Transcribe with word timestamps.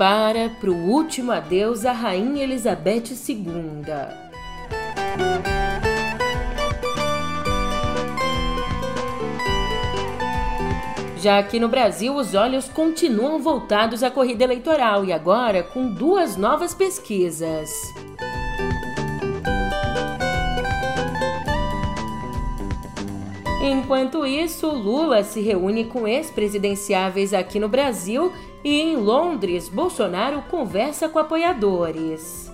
prepara 0.00 0.48
para 0.58 0.70
o 0.70 0.90
último 0.90 1.30
adeus 1.30 1.84
à 1.84 1.92
Rainha 1.92 2.42
Elizabeth 2.42 3.12
II. 3.28 3.84
Já 11.18 11.38
aqui 11.38 11.60
no 11.60 11.68
Brasil, 11.68 12.16
os 12.16 12.34
olhos 12.34 12.66
continuam 12.66 13.42
voltados 13.42 14.02
à 14.02 14.10
corrida 14.10 14.42
eleitoral 14.42 15.04
e 15.04 15.12
agora 15.12 15.62
com 15.62 15.92
duas 15.92 16.34
novas 16.34 16.72
pesquisas. 16.72 17.70
Enquanto 23.62 24.24
isso, 24.24 24.66
Lula 24.70 25.22
se 25.22 25.42
reúne 25.42 25.84
com 25.84 26.08
ex-presidenciáveis 26.08 27.34
aqui 27.34 27.60
no 27.60 27.68
Brasil 27.68 28.32
e 28.64 28.80
em 28.80 28.96
Londres, 28.96 29.68
Bolsonaro 29.68 30.42
conversa 30.42 31.08
com 31.08 31.18
apoiadores. 31.18 32.50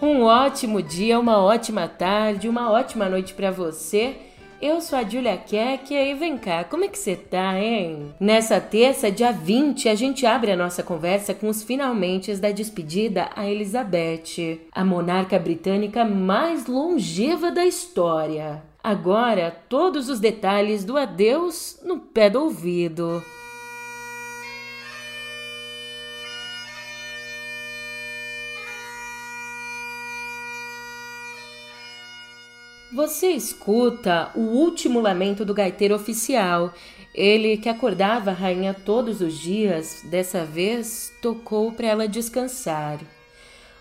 Um 0.00 0.22
ótimo 0.22 0.82
dia, 0.82 1.18
uma 1.18 1.42
ótima 1.42 1.88
tarde, 1.88 2.48
uma 2.48 2.70
ótima 2.70 3.08
noite 3.08 3.32
para 3.34 3.50
você. 3.50 4.16
Eu 4.60 4.80
sou 4.80 4.98
a 4.98 5.02
Julia 5.02 5.36
Keck 5.36 5.92
e 5.92 6.14
vem 6.14 6.38
cá, 6.38 6.64
como 6.64 6.84
é 6.84 6.88
que 6.88 6.98
você 6.98 7.16
tá, 7.16 7.58
hein? 7.60 8.14
Nessa 8.18 8.60
terça, 8.60 9.10
dia 9.10 9.32
20, 9.32 9.88
a 9.88 9.94
gente 9.94 10.24
abre 10.24 10.52
a 10.52 10.56
nossa 10.56 10.82
conversa 10.82 11.34
com 11.34 11.48
os 11.48 11.62
finalmente 11.62 12.34
da 12.36 12.50
despedida 12.50 13.28
a 13.34 13.46
Elizabeth, 13.46 14.60
a 14.72 14.84
monarca 14.84 15.38
britânica 15.38 16.04
mais 16.04 16.66
longeva 16.66 17.50
da 17.50 17.66
história. 17.66 18.62
Agora, 18.84 19.50
todos 19.66 20.10
os 20.10 20.20
detalhes 20.20 20.84
do 20.84 20.98
adeus 20.98 21.80
no 21.82 21.98
pé 21.98 22.28
do 22.28 22.42
ouvido. 22.42 23.24
Você 32.92 33.28
escuta 33.28 34.30
o 34.34 34.40
último 34.40 35.00
lamento 35.00 35.46
do 35.46 35.54
gaiteiro 35.54 35.94
oficial. 35.94 36.74
Ele 37.14 37.56
que 37.56 37.70
acordava 37.70 38.32
a 38.32 38.34
rainha 38.34 38.74
todos 38.74 39.22
os 39.22 39.38
dias, 39.38 40.02
dessa 40.10 40.44
vez 40.44 41.10
tocou 41.22 41.72
para 41.72 41.86
ela 41.86 42.06
descansar. 42.06 43.00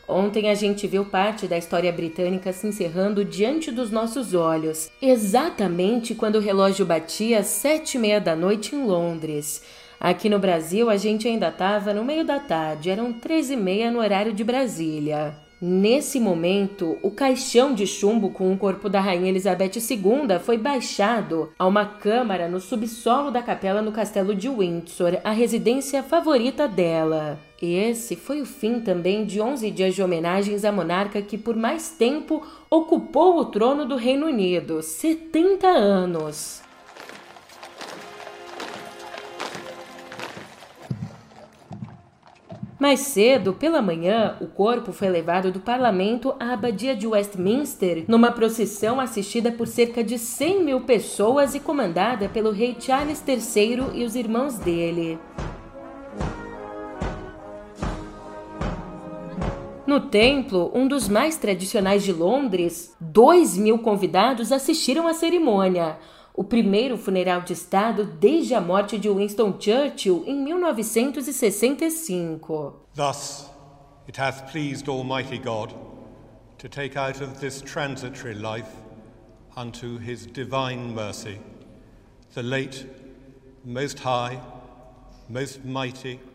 Ontem 0.08 0.50
a 0.50 0.56
gente 0.56 0.86
viu 0.86 1.06
parte 1.06 1.48
da 1.48 1.58
história 1.58 1.92
britânica 1.92 2.52
se 2.52 2.68
encerrando 2.68 3.23
diante 3.23 3.72
dos 3.72 3.90
nossos 3.90 4.34
olhos, 4.34 4.92
exatamente 5.02 6.14
quando 6.14 6.36
o 6.36 6.42
relógio 6.42 6.86
batia 6.86 7.42
sete 7.42 7.96
e 7.96 8.00
meia 8.00 8.20
da 8.20 8.36
noite 8.36 8.76
em 8.76 8.86
Londres. 8.86 9.64
Aqui 10.00 10.30
no 10.30 10.40
Brasil 10.40 10.90
a 10.90 10.98
gente 10.98 11.28
ainda 11.28 11.48
estava 11.48 11.94
no 11.94 12.04
meio 12.04 12.26
da 12.26 12.38
tarde, 12.38 12.90
eram 12.90 13.14
três 13.14 13.50
e 13.50 13.56
meia 13.56 13.90
no 13.90 14.00
horário 14.00 14.34
de 14.34 14.44
Brasília. 14.44 15.42
Nesse 15.66 16.19
momento, 16.19 16.97
o 17.02 17.09
caixão 17.09 17.73
de 17.73 17.88
chumbo 17.88 18.31
com 18.31 18.52
o 18.52 18.58
corpo 18.58 18.89
da 18.89 19.00
Rainha 19.00 19.30
Elizabeth 19.30 19.72
II 19.78 20.38
foi 20.44 20.58
baixado 20.58 21.53
a 21.58 21.66
uma 21.66 21.86
câmara 21.86 22.50
no 22.50 22.59
subsolo 22.59 23.31
da 23.31 23.42
capela 23.42 23.81
no 23.81 23.94
castelo 23.94 24.36
de 24.36 24.50
Windsor, 24.50 25.22
a 25.23 25.31
residência 25.31 26.03
favorita 26.03 26.67
dela. 26.67 27.39
Esse 27.61 28.17
foi 28.17 28.41
o 28.41 28.45
fim 28.45 28.81
também 28.81 29.23
de 29.23 29.39
11 29.39 29.72
dias 29.72 29.95
de 29.95 30.03
homenagens 30.03 30.66
à 30.66 30.72
monarca 30.73 31.22
que 31.22 31.38
por 31.38 31.56
mais 31.56 31.91
tempo 31.91 32.45
ocupou 32.69 33.39
o 33.39 33.45
trono 33.45 33.86
do 33.86 33.95
Reino 33.95 34.25
Unido 34.25 34.81
70 34.81 35.66
anos. 35.66 36.62
Mais 42.83 42.99
cedo, 42.99 43.53
pela 43.53 43.81
manhã, 43.81 44.35
o 44.41 44.45
corpo 44.45 44.91
foi 44.91 45.07
levado 45.07 45.53
do 45.53 45.61
parlamento 45.61 46.35
à 46.38 46.51
abadia 46.51 46.94
de 46.94 47.07
Westminster 47.07 48.03
numa 48.09 48.29
procissão 48.29 48.99
assistida 48.99 49.53
por 49.53 49.67
cerca 49.67 50.03
de 50.03 50.19
100 50.19 50.66
mil 50.66 50.81
pessoas 50.81 51.55
e 51.55 51.61
comandada 51.61 52.27
pelo 52.27 52.51
rei 52.51 52.75
Charles 52.77 53.23
III 53.25 53.85
e 53.94 54.03
os 54.03 54.17
irmãos 54.17 54.57
dele. 54.57 55.17
No 59.88 60.01
templo, 60.01 60.69
um 60.75 60.85
dos 60.85 61.07
mais 61.07 61.38
tradicionais 61.38 62.03
de 62.03 62.11
Londres, 62.11 62.94
dois 63.00 63.57
mil 63.57 63.79
convidados 63.79 64.51
assistiram 64.51 65.07
à 65.07 65.13
cerimônia 65.13 65.97
o 66.33 66.44
primeiro 66.44 66.97
funeral 66.97 67.41
de 67.41 67.53
Estado 67.53 68.05
desde 68.05 68.55
a 68.55 68.61
morte 68.61 68.97
de 68.97 69.09
Winston 69.09 69.53
Churchill 69.59 70.23
em 70.25 70.44
1965. 70.44 72.73
Thus, 72.95 73.51
it 74.07 74.17
hath 74.17 74.51
pleased 74.51 74.89
Almighty 74.89 75.38
God 75.38 75.75
to 76.57 76.67
take 76.67 76.97
out 76.97 77.21
of 77.21 77.39
this 77.39 77.61
transitory 77.61 78.33
life 78.33 78.71
unto 79.55 79.99
his 79.99 80.25
divine 80.25 80.91
mercy 80.94 81.39
the 82.33 82.41
late, 82.41 82.88
most 83.63 84.00
high, 84.00 84.39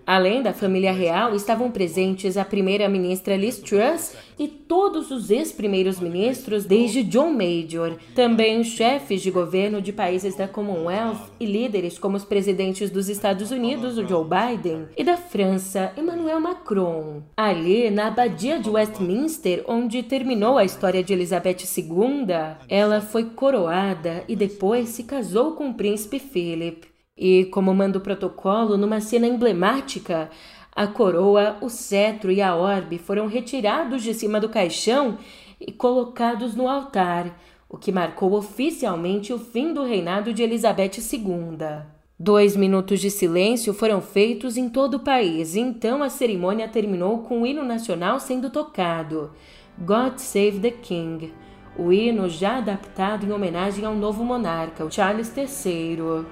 Além 0.04 0.42
da 0.42 0.53
família 0.53 0.91
real, 0.91 1.34
estavam 1.36 1.70
presentes 1.70 2.36
a 2.36 2.44
primeira-ministra 2.44 3.36
Liz 3.36 3.59
Truss 3.59 4.16
e 4.38 4.48
todos 4.48 5.10
os 5.10 5.31
ex-primeiros 5.31 6.00
ministros 6.00 6.64
desde 6.64 7.04
John 7.04 7.31
Major, 7.32 7.97
também 8.14 8.64
chefes 8.64 9.22
de 9.22 9.31
governo 9.31 9.81
de 9.81 9.92
países 9.92 10.34
da 10.34 10.48
Commonwealth 10.48 11.31
e 11.38 11.47
líderes 11.47 11.98
como 11.98 12.16
os 12.16 12.25
presidentes 12.25 12.91
dos 12.91 13.09
Estados 13.09 13.50
Unidos, 13.50 13.98
o 13.98 14.09
Joe 14.09 14.25
Biden, 14.25 14.86
e 14.97 15.04
da 15.04 15.16
França, 15.16 15.92
Emmanuel 15.97 16.41
Macron. 16.41 17.22
Ali, 17.36 17.91
na 17.91 18.09
abadia 18.09 18.59
de 18.59 18.70
Westminster, 18.70 19.62
onde 19.69 20.03
terminou 20.03 20.59
a 20.59 20.65
história 20.65 21.04
de 21.04 21.12
Elizabeth 21.12 21.59
II, 21.76 22.26
ela 22.69 23.00
foi 23.00 23.26
coroada 23.26 24.25
e 24.26 24.34
depois 24.34 24.88
se 24.88 25.04
casou 25.04 25.53
com 25.53 25.70
o 25.70 25.75
príncipe 25.75 26.19
Philip. 26.19 26.97
E, 27.19 27.47
como 27.47 27.75
manda 27.75 27.99
o 27.99 28.01
protocolo, 28.01 28.77
numa 28.77 29.01
cena 29.01 29.27
emblemática, 29.27 30.31
a 30.75 30.87
coroa, 30.87 31.56
o 31.61 31.69
cetro 31.69 32.31
e 32.31 32.41
a 32.41 32.55
orbe 32.55 32.97
foram 32.97 33.27
retirados 33.27 34.05
de 34.05 34.15
cima 34.15 34.39
do 34.39 34.49
caixão 34.49 35.19
e 35.61 35.73
colocados 35.73 36.55
no 36.55 36.69
altar, 36.69 37.37
o 37.69 37.77
que 37.77 37.91
marcou 37.91 38.34
oficialmente 38.34 39.33
o 39.33 39.39
fim 39.39 39.75
do 39.75 39.83
reinado 39.83 40.33
de 40.33 40.45
Elizabeth 40.45 40.93
II. 41.12 41.83
Dois 42.17 42.55
minutos 42.55 43.01
de 43.01 43.11
silêncio 43.11 43.75
foram 43.75 44.01
feitos 44.01 44.57
em 44.57 44.69
todo 44.69 44.95
o 44.95 45.01
país, 45.01 45.57
e 45.57 45.61
então 45.61 46.03
a 46.03 46.09
cerimônia 46.09 46.69
terminou 46.69 47.19
com 47.25 47.43
o 47.43 47.47
hino 47.47 47.65
nacional 47.65 48.21
sendo 48.21 48.49
tocado, 48.49 49.33
God 49.78 50.19
Save 50.19 50.61
the 50.61 50.71
King, 50.71 51.33
o 51.77 51.93
hino 51.93 52.28
já 52.28 52.59
adaptado 52.59 53.27
em 53.27 53.33
homenagem 53.33 53.84
ao 53.84 53.95
novo 53.95 54.25
monarca, 54.25 54.89
Charles 54.91 55.33
III. 55.37 56.25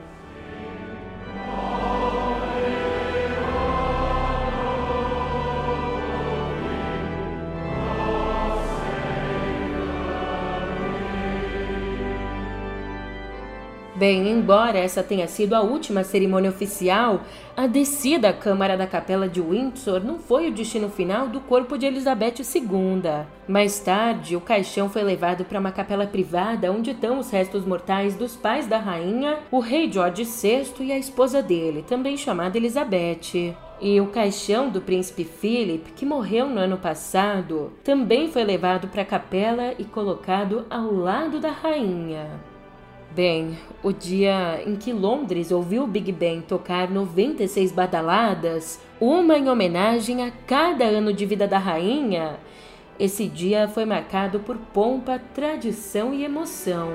Bem, 13.97 14.29
embora 14.29 14.77
essa 14.77 15.03
tenha 15.03 15.27
sido 15.27 15.55
a 15.55 15.63
última 15.63 16.05
cerimônia 16.05 16.51
oficial, 16.51 17.23
a 17.57 17.67
descida 17.67 18.29
à 18.29 18.33
Câmara 18.35 18.77
da 18.77 18.87
Capela 18.87 19.27
de 19.27 19.41
Windsor 19.41 20.05
não 20.05 20.19
foi 20.19 20.49
o 20.49 20.53
destino 20.53 20.91
final 20.91 21.29
do 21.29 21.41
corpo 21.41 21.79
de 21.79 21.87
Elizabeth 21.87 22.35
II. 22.41 23.25
Mais 23.49 23.81
tarde, 23.81 24.37
o 24.37 24.41
caixão 24.41 24.91
foi 24.91 25.03
levado 25.03 25.47
para 25.47 25.59
uma 25.59 25.73
capela 25.73 26.07
privada 26.07 26.71
onde 26.71 26.91
estão 26.91 27.19
os 27.19 27.31
restos 27.31 27.65
mortais 27.65 28.15
dos 28.15 28.37
pais 28.37 28.67
da 28.67 28.77
rainha, 28.77 29.39
o 29.51 29.61
rei 29.61 29.91
George 29.91 30.25
VI 30.25 30.75
e 30.81 30.93
a 30.93 30.99
esposa 30.99 31.43
dele, 31.43 31.83
também 31.89 32.19
chamada 32.19 32.59
Elizabeth. 32.59 33.57
E 33.81 33.99
o 33.99 34.09
caixão 34.09 34.69
do 34.69 34.83
príncipe 34.83 35.25
Philip, 35.25 35.93
que 35.93 36.05
morreu 36.05 36.51
no 36.51 36.61
ano 36.61 36.77
passado, 36.77 37.73
também 37.83 38.29
foi 38.29 38.45
levado 38.45 38.89
para 38.89 39.01
a 39.01 39.07
capela 39.07 39.73
e 39.79 39.85
colocado 39.85 40.67
ao 40.69 40.93
lado 40.93 41.41
da 41.41 41.51
rainha. 41.51 42.56
Bem, 43.17 43.57
o 43.83 43.93
dia 43.93 44.63
em 44.67 44.77
que 44.77 44.93
Londres 44.93 45.51
ouviu 45.51 45.85
o 45.85 45.87
Big 45.87 46.13
Ben 46.13 46.43
tocar 46.43 46.91
96 46.91 47.73
badaladas, 47.73 48.79
uma 49.01 49.39
em 49.39 49.49
homenagem 49.49 50.23
a 50.23 50.31
cada 50.47 50.85
ano 50.85 51.15
de 51.15 51.25
vida 51.25 51.49
da 51.49 51.57
rainha, 51.57 52.39
esse 52.99 53.27
dia 53.27 53.69
foi 53.69 53.87
marcado 53.87 54.41
por 54.41 54.59
pompa, 54.59 55.19
tradição 55.33 56.13
e 56.13 56.25
emoção. 56.27 56.91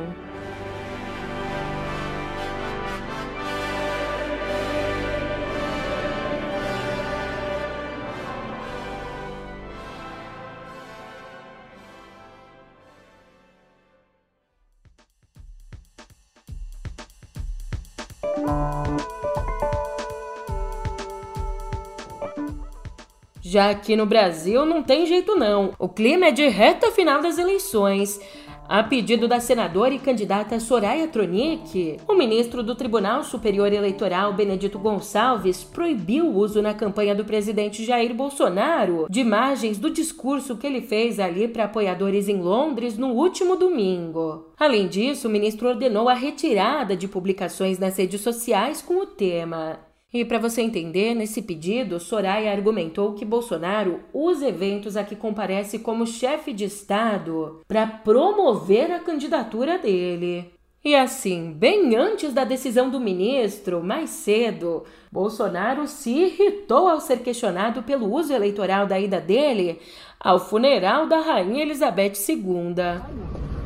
Já 23.52 23.70
aqui 23.70 23.98
no 23.98 24.06
Brasil 24.06 24.66
não 24.66 24.82
tem 24.82 25.06
jeito 25.06 25.36
não. 25.36 25.74
O 25.78 25.90
clima 25.90 26.28
é 26.28 26.32
de 26.32 26.48
reta 26.48 26.90
final 26.90 27.22
das 27.22 27.38
eleições. 27.38 28.18
A 28.66 28.82
pedido 28.82 29.28
da 29.28 29.42
senadora 29.42 29.94
e 29.94 30.00
candidata 30.00 30.58
Soraya 30.58 31.06
Tronic, 31.10 31.98
o 32.08 32.14
ministro 32.14 32.64
do 32.64 32.76
Tribunal 32.76 33.26
Superior 33.26 33.74
Eleitoral, 33.74 34.32
Benedito 34.32 34.80
Gonçalves, 34.80 35.66
proibiu 35.66 36.28
o 36.28 36.38
uso 36.38 36.62
na 36.62 36.74
campanha 36.74 37.14
do 37.14 37.26
presidente 37.26 37.84
Jair 37.84 38.16
Bolsonaro 38.16 39.08
de 39.10 39.20
imagens 39.20 39.78
do 39.78 39.90
discurso 39.90 40.56
que 40.56 40.66
ele 40.66 40.80
fez 40.80 41.20
ali 41.20 41.50
para 41.50 41.66
apoiadores 41.66 42.30
em 42.30 42.40
Londres 42.42 42.98
no 42.98 43.10
último 43.10 43.58
domingo. 43.58 44.54
Além 44.58 44.88
disso, 44.88 45.28
o 45.28 45.32
ministro 45.32 45.68
ordenou 45.68 46.08
a 46.08 46.14
retirada 46.14 46.96
de 46.96 47.06
publicações 47.06 47.78
nas 47.78 47.98
redes 47.98 48.22
sociais 48.22 48.82
com 48.82 48.96
o 49.02 49.06
tema. 49.06 49.91
E 50.14 50.26
para 50.26 50.40
você 50.40 50.62
entender, 50.62 51.16
nesse 51.16 51.42
pedido, 51.42 51.98
Soraya 51.98 52.52
argumentou 52.52 53.14
que 53.14 53.24
Bolsonaro 53.24 54.02
usa 54.14 54.50
eventos 54.50 54.98
a 54.98 55.06
que 55.06 55.16
comparece 55.16 55.80
como 55.80 56.06
chefe 56.06 56.52
de 56.52 56.66
Estado 56.66 57.62
para 57.66 57.88
promover 57.88 58.92
a 58.92 59.00
candidatura 59.00 59.78
dele. 59.78 60.52
E 60.84 60.96
assim, 60.96 61.54
bem 61.54 61.96
antes 61.96 62.34
da 62.34 62.44
decisão 62.44 62.90
do 62.90 63.00
ministro, 63.00 63.82
mais 63.84 64.10
cedo, 64.10 64.84
Bolsonaro 65.12 65.88
se 65.88 66.10
irritou 66.10 66.90
ao 66.90 67.00
ser 67.00 67.20
questionado 67.20 67.84
pelo 67.84 68.12
uso 68.12 68.34
eleitoral 68.34 68.88
da 68.88 69.00
ida 69.00 69.22
dele 69.22 69.80
ao 70.20 70.40
funeral 70.40 71.08
da 71.08 71.20
Rainha 71.20 71.62
Elizabeth 71.62 72.14
II. 72.28 72.76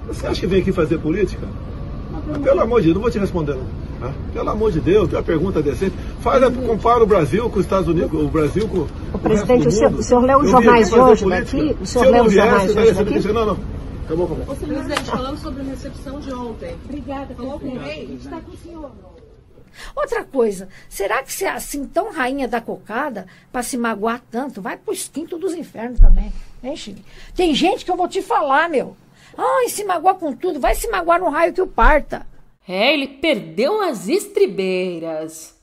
Você 0.08 0.28
acha 0.28 0.42
que 0.42 0.48
vem 0.48 0.62
aqui 0.62 0.72
fazer 0.72 1.00
política? 1.00 1.48
Pelo 2.44 2.62
amor 2.62 2.82
de 2.82 2.88
Deus, 2.88 2.96
não 2.96 3.02
vou 3.02 3.12
te 3.12 3.20
responder. 3.20 3.56
Não. 4.00 4.14
Pelo 4.34 4.50
amor 4.50 4.72
de 4.72 4.80
Deus, 4.80 5.08
tem 5.08 5.18
uma 5.18 5.24
pergunta 5.24 5.62
decente. 5.62 5.96
Faz, 6.20 6.42
compara 6.66 7.04
o 7.04 7.08
Brasil 7.08 7.50
com 7.50 7.60
os 7.60 7.66
Estados 7.66 7.88
Unidos, 7.88 8.12
o 8.14 8.28
Brasil 8.28 8.68
com. 8.68 8.88
O 9.14 9.20
presidente, 9.20 9.68
o, 9.68 9.72
senhor, 9.72 9.94
o 9.94 10.04
senhor 10.04 10.24
leu 10.24 10.40
os 10.40 10.50
jornais 10.50 10.92
hoje 10.92 11.30
daqui? 11.30 11.78
O 11.80 11.86
senhor 11.86 12.12
leu 12.12 12.24
os 12.26 12.34
jornais 12.34 12.76
hoje 12.76 12.94
daqui? 12.94 13.28
Não, 13.34 13.46
não. 13.46 13.58
Acabou, 14.06 14.26
acabou. 14.26 14.56
Presidente, 14.56 15.04
falando 15.04 15.38
sobre 15.38 15.62
a 15.62 15.66
recepção 15.66 16.20
de 16.20 16.34
ontem. 16.34 16.76
Obrigada, 16.86 17.34
falou 17.36 17.60
com 17.60 17.68
o 17.68 17.78
rei. 17.80 18.18
Está 18.20 18.40
com 18.42 18.52
o 18.52 18.58
senhor. 18.58 18.92
Outra 19.96 20.24
coisa, 20.24 20.70
será 20.88 21.22
que 21.22 21.34
você 21.34 21.46
é 21.46 21.52
assim 21.52 21.86
tão 21.86 22.12
rainha 22.12 22.48
da 22.48 22.62
cocada 22.62 23.26
para 23.52 23.64
se 23.64 23.78
magoar 23.78 24.22
tanto? 24.32 24.62
Vai 24.62 24.78
pro 24.78 24.94
instinto 24.94 25.38
dos 25.38 25.54
infernos 25.54 26.00
também. 26.00 26.32
Hein, 26.64 26.76
Chile? 26.76 27.04
Tem 27.36 27.54
gente 27.54 27.84
que 27.84 27.92
eu 27.92 27.98
vou 27.98 28.08
te 28.08 28.22
falar, 28.22 28.70
meu. 28.70 28.96
Ai, 29.38 29.70
se 29.70 29.84
magoar 29.84 30.16
com 30.16 30.34
tudo, 30.34 30.60
vai 30.60 30.76
se 30.76 30.90
magoar 30.90 31.20
no 31.20 31.30
raio 31.30 31.54
que 31.54 31.62
o 31.62 31.68
parta. 31.68 32.26
É, 32.68 32.94
ele 32.94 33.08
perdeu 33.08 33.82
as 33.82 34.08
estribeiras. 34.08 35.56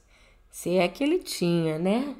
Se 0.50 0.76
é 0.76 0.86
que 0.86 1.02
ele 1.02 1.19
tinha, 1.19 1.78
né? 1.78 2.14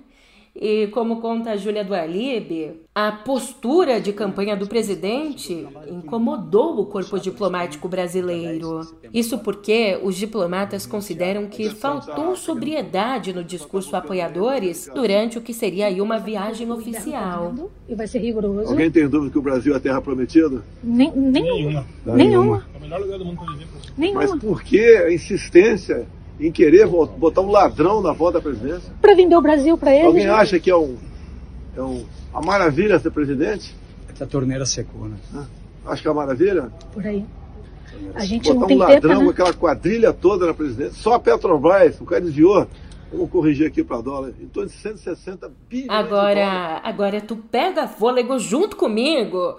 E 0.55 0.87
como 0.89 1.21
conta 1.21 1.53
a 1.53 1.57
Júlia 1.57 1.83
do 1.83 1.95
Alibe, 1.95 2.83
a 2.95 3.11
postura 3.11 3.99
de 3.99 4.13
campanha 4.13 4.55
do 4.55 4.67
presidente 4.67 5.67
incomodou 5.89 6.79
o 6.79 6.85
corpo 6.85 7.19
diplomático 7.19 7.89
brasileiro. 7.89 8.81
Isso 9.15 9.39
porque 9.39 9.99
os 10.03 10.15
diplomatas 10.15 10.85
consideram 10.85 11.47
que 11.47 11.71
faltou 11.71 12.37
sobriedade 12.37 13.33
no 13.33 13.43
discurso 13.43 13.97
a 13.97 14.01
apoiadores 14.01 14.91
durante 14.95 15.39
o 15.39 15.41
que 15.41 15.55
seria 15.55 15.87
aí 15.87 16.03
uma 16.03 16.19
viagem 16.19 16.71
oficial. 16.71 17.71
E 17.89 17.95
vai 17.95 18.07
ser 18.07 18.19
rigoroso. 18.19 18.69
Alguém 18.69 18.91
tem 18.91 19.09
dúvida 19.09 19.33
que 19.33 19.39
o 19.39 19.43
Brasil 19.43 19.73
é 19.73 19.79
a 19.79 19.81
terra 19.81 20.03
prometida? 20.03 20.63
Nem, 20.85 21.11
nenhuma. 21.17 21.87
Nenhuma. 22.05 22.15
Nenhuma. 22.15 22.67
É 22.75 22.79
o 22.79 22.81
melhor 22.83 23.01
lugar 23.01 23.19
do 23.19 23.25
mundo 23.25 23.39
para 23.39 23.53
viver. 23.55 23.67
Nenhuma. 23.97 24.21
Mas 24.21 24.35
por 24.39 24.63
que 24.63 24.81
a 24.81 25.11
insistência 25.11 26.07
em 26.41 26.51
querer 26.51 26.87
botar 26.87 27.41
um 27.41 27.51
ladrão 27.51 28.01
na 28.01 28.13
volta 28.13 28.39
da 28.39 28.43
presidência? 28.43 28.93
Para 29.01 29.15
vender 29.15 29.37
o 29.37 29.43
Brasil 29.43 29.77
para 29.77 29.95
ele. 29.95 30.07
Alguém 30.07 30.27
acha 30.27 30.59
que 30.59 30.71
é, 30.71 30.77
um, 30.77 30.97
é 31.77 31.83
um, 31.83 32.05
uma 32.33 32.43
maravilha 32.43 32.99
ser 32.99 33.11
presidente? 33.11 33.75
Essa 34.13 34.27
torneira 34.27 34.67
secou, 34.67 35.09
né? 35.09 35.17
Ah, 35.35 35.47
acho 35.87 36.03
que 36.03 36.09
é 36.09 36.11
uma 36.11 36.23
maravilha? 36.23 36.71
Por 36.93 37.07
aí. 37.07 37.25
A 38.15 38.25
gente 38.25 38.49
botar 38.49 38.61
não 38.61 38.67
tem 38.67 38.77
um 38.77 38.81
ladrão 38.81 39.01
tempo, 39.01 39.25
né? 39.25 39.31
aquela 39.31 39.53
quadrilha 39.53 40.13
toda 40.13 40.47
na 40.47 40.55
presidência. 40.55 40.95
Só 40.95 41.15
a 41.15 41.21
Petrobras, 41.21 42.01
o 42.01 42.05
cara 42.05 42.21
desviou. 42.21 42.67
Vamos 43.13 43.31
corrigir 43.31 43.67
aqui 43.67 43.85
para 43.85 44.01
dólar. 44.01 44.33
Em 44.41 44.47
torno 44.47 44.71
de 44.71 44.75
160 44.77 45.51
bilhões 45.69 45.91
agora, 45.91 46.81
Agora 46.83 47.21
tu 47.21 47.37
pega 47.37 47.87
fôlego 47.87 48.39
junto 48.39 48.75
comigo 48.75 49.59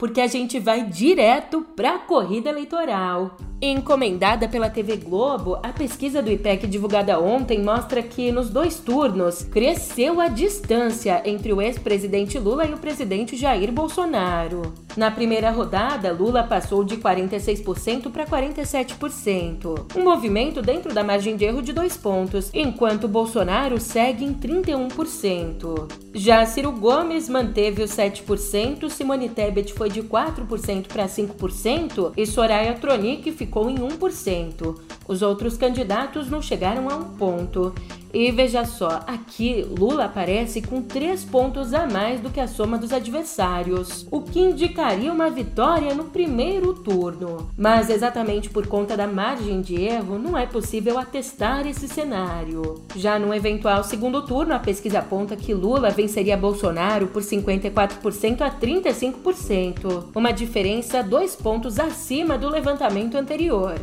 porque 0.00 0.22
a 0.22 0.26
gente 0.26 0.58
vai 0.58 0.82
direto 0.82 1.60
para 1.76 1.96
a 1.96 1.98
corrida 1.98 2.48
eleitoral. 2.48 3.36
Encomendada 3.60 4.48
pela 4.48 4.70
TV 4.70 4.96
Globo, 4.96 5.58
a 5.62 5.68
pesquisa 5.68 6.22
do 6.22 6.30
IPEC 6.30 6.66
divulgada 6.66 7.20
ontem 7.20 7.62
mostra 7.62 8.02
que 8.02 8.32
nos 8.32 8.48
dois 8.48 8.80
turnos 8.80 9.42
cresceu 9.42 10.18
a 10.18 10.28
distância 10.28 11.20
entre 11.26 11.52
o 11.52 11.60
ex-presidente 11.60 12.38
Lula 12.38 12.64
e 12.64 12.72
o 12.72 12.78
presidente 12.78 13.36
Jair 13.36 13.70
Bolsonaro. 13.70 14.72
Na 14.96 15.10
primeira 15.10 15.50
rodada, 15.50 16.12
Lula 16.12 16.42
passou 16.42 16.82
de 16.82 16.96
46% 16.96 18.10
para 18.10 18.26
47%, 18.26 19.96
um 19.96 20.02
movimento 20.02 20.60
dentro 20.60 20.92
da 20.92 21.04
margem 21.04 21.36
de 21.36 21.44
erro 21.44 21.62
de 21.62 21.72
dois 21.72 21.96
pontos, 21.96 22.50
enquanto 22.52 23.06
Bolsonaro 23.06 23.80
segue 23.80 24.24
em 24.24 24.34
31%. 24.34 25.88
Já 26.12 26.44
Ciro 26.44 26.72
Gomes 26.72 27.28
manteve 27.28 27.82
os 27.82 27.90
7%, 27.92 28.90
Simone 28.90 29.28
Tebet 29.28 29.72
foi 29.72 29.88
de 29.88 30.02
4% 30.02 30.88
para 30.88 31.06
5% 31.06 32.12
e 32.16 32.26
Soraya 32.26 32.74
Tronic 32.74 33.30
ficou 33.32 33.70
em 33.70 33.76
1%. 33.76 34.76
Os 35.06 35.22
outros 35.22 35.56
candidatos 35.56 36.28
não 36.28 36.42
chegaram 36.42 36.88
a 36.88 36.96
um 36.96 37.04
ponto. 37.16 37.72
E 38.12 38.30
veja 38.32 38.64
só, 38.64 39.02
aqui 39.06 39.64
Lula 39.78 40.06
aparece 40.06 40.60
com 40.60 40.82
três 40.82 41.24
pontos 41.24 41.72
a 41.72 41.86
mais 41.86 42.20
do 42.20 42.30
que 42.30 42.40
a 42.40 42.48
soma 42.48 42.76
dos 42.76 42.92
adversários, 42.92 44.06
o 44.10 44.20
que 44.20 44.40
indicaria 44.40 45.12
uma 45.12 45.30
vitória 45.30 45.94
no 45.94 46.04
primeiro 46.04 46.74
turno. 46.74 47.48
Mas 47.56 47.88
exatamente 47.88 48.50
por 48.50 48.66
conta 48.66 48.96
da 48.96 49.06
margem 49.06 49.60
de 49.60 49.80
erro, 49.80 50.18
não 50.18 50.36
é 50.36 50.44
possível 50.44 50.98
atestar 50.98 51.66
esse 51.66 51.86
cenário. 51.86 52.82
Já 52.96 53.18
no 53.18 53.32
eventual 53.32 53.84
segundo 53.84 54.22
turno, 54.22 54.54
a 54.54 54.58
pesquisa 54.58 54.98
aponta 54.98 55.36
que 55.36 55.54
Lula 55.54 55.90
venceria 55.90 56.36
Bolsonaro 56.36 57.06
por 57.06 57.22
54% 57.22 58.40
a 58.40 58.50
35%, 58.50 60.06
uma 60.14 60.32
diferença 60.32 61.02
dois 61.02 61.36
pontos 61.36 61.78
acima 61.78 62.36
do 62.36 62.48
levantamento 62.48 63.16
anterior. 63.16 63.74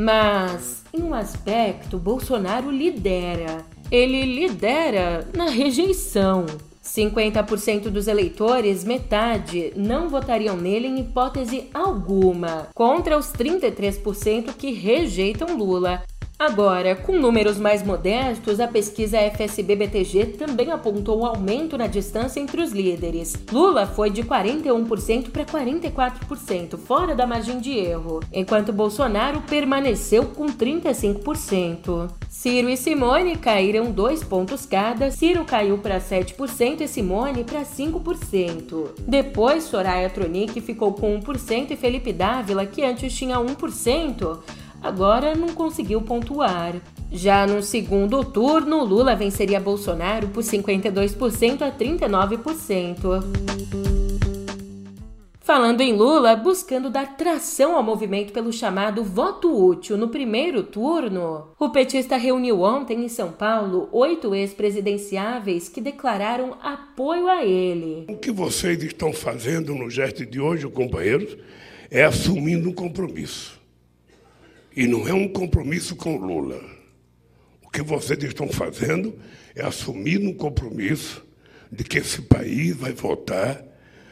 Mas, 0.00 0.84
em 0.94 1.02
um 1.02 1.12
aspecto, 1.12 1.98
Bolsonaro 1.98 2.70
lidera. 2.70 3.66
Ele 3.90 4.22
lidera 4.22 5.26
na 5.36 5.50
rejeição. 5.50 6.46
50% 6.84 7.90
dos 7.90 8.06
eleitores, 8.06 8.84
metade, 8.84 9.72
não 9.74 10.08
votariam 10.08 10.56
nele 10.56 10.86
em 10.86 11.00
hipótese 11.00 11.68
alguma, 11.74 12.68
contra 12.72 13.18
os 13.18 13.32
33% 13.32 14.54
que 14.56 14.70
rejeitam 14.70 15.58
Lula. 15.58 16.04
Agora, 16.38 16.94
com 16.94 17.18
números 17.18 17.58
mais 17.58 17.82
modestos, 17.82 18.60
a 18.60 18.68
pesquisa 18.68 19.18
FSB-BTG 19.18 20.36
também 20.38 20.70
apontou 20.70 21.20
um 21.20 21.26
aumento 21.26 21.76
na 21.76 21.88
distância 21.88 22.38
entre 22.38 22.62
os 22.62 22.70
líderes. 22.70 23.34
Lula 23.50 23.86
foi 23.86 24.08
de 24.08 24.22
41% 24.22 25.30
para 25.30 25.44
44%, 25.44 26.78
fora 26.78 27.16
da 27.16 27.26
margem 27.26 27.58
de 27.58 27.72
erro, 27.76 28.20
enquanto 28.32 28.72
Bolsonaro 28.72 29.40
permaneceu 29.48 30.26
com 30.26 30.46
35%. 30.46 32.08
Ciro 32.30 32.70
e 32.70 32.76
Simone 32.76 33.34
caíram 33.34 33.90
dois 33.90 34.22
pontos 34.22 34.64
cada, 34.64 35.10
Ciro 35.10 35.44
caiu 35.44 35.78
para 35.78 35.98
7% 35.98 36.82
e 36.82 36.86
Simone 36.86 37.42
para 37.42 37.62
5%. 37.62 38.90
Depois, 39.00 39.64
Soraya 39.64 40.08
Tronic 40.08 40.60
ficou 40.60 40.92
com 40.92 41.18
1% 41.18 41.72
e 41.72 41.76
Felipe 41.76 42.12
Dávila, 42.12 42.64
que 42.64 42.84
antes 42.84 43.12
tinha 43.12 43.38
1%, 43.38 44.38
agora 44.82 45.34
não 45.34 45.48
conseguiu 45.48 46.02
pontuar. 46.02 46.74
Já 47.10 47.46
no 47.46 47.62
segundo 47.62 48.22
turno, 48.24 48.84
Lula 48.84 49.16
venceria 49.16 49.58
Bolsonaro 49.58 50.28
por 50.28 50.42
52% 50.42 51.62
a 51.62 51.70
39%. 51.70 53.78
Falando 55.48 55.80
em 55.80 55.94
Lula, 55.94 56.36
buscando 56.36 56.90
dar 56.90 57.16
tração 57.16 57.74
ao 57.74 57.82
movimento 57.82 58.34
pelo 58.34 58.52
chamado 58.52 59.02
voto 59.02 59.50
útil 59.50 59.96
no 59.96 60.08
primeiro 60.08 60.62
turno, 60.62 61.52
o 61.58 61.70
petista 61.70 62.18
reuniu 62.18 62.60
ontem 62.60 63.02
em 63.02 63.08
São 63.08 63.32
Paulo 63.32 63.88
oito 63.90 64.34
ex-presidenciáveis 64.34 65.66
que 65.66 65.80
declararam 65.80 66.58
apoio 66.62 67.28
a 67.28 67.46
ele. 67.46 68.04
O 68.10 68.18
que 68.18 68.30
vocês 68.30 68.82
estão 68.82 69.10
fazendo 69.10 69.74
no 69.74 69.88
gesto 69.88 70.26
de 70.26 70.38
hoje, 70.38 70.68
companheiros, 70.68 71.34
é 71.90 72.04
assumindo 72.04 72.68
um 72.68 72.74
compromisso. 72.74 73.57
E 74.78 74.86
não 74.86 75.08
é 75.08 75.12
um 75.12 75.26
compromisso 75.26 75.96
com 75.96 76.16
Lula. 76.16 76.64
O 77.64 77.68
que 77.68 77.82
vocês 77.82 78.22
estão 78.22 78.46
fazendo 78.46 79.18
é 79.52 79.66
assumir 79.66 80.20
um 80.20 80.32
compromisso 80.32 81.26
de 81.68 81.82
que 81.82 81.98
esse 81.98 82.22
país 82.22 82.76
vai 82.76 82.92
voltar 82.92 83.60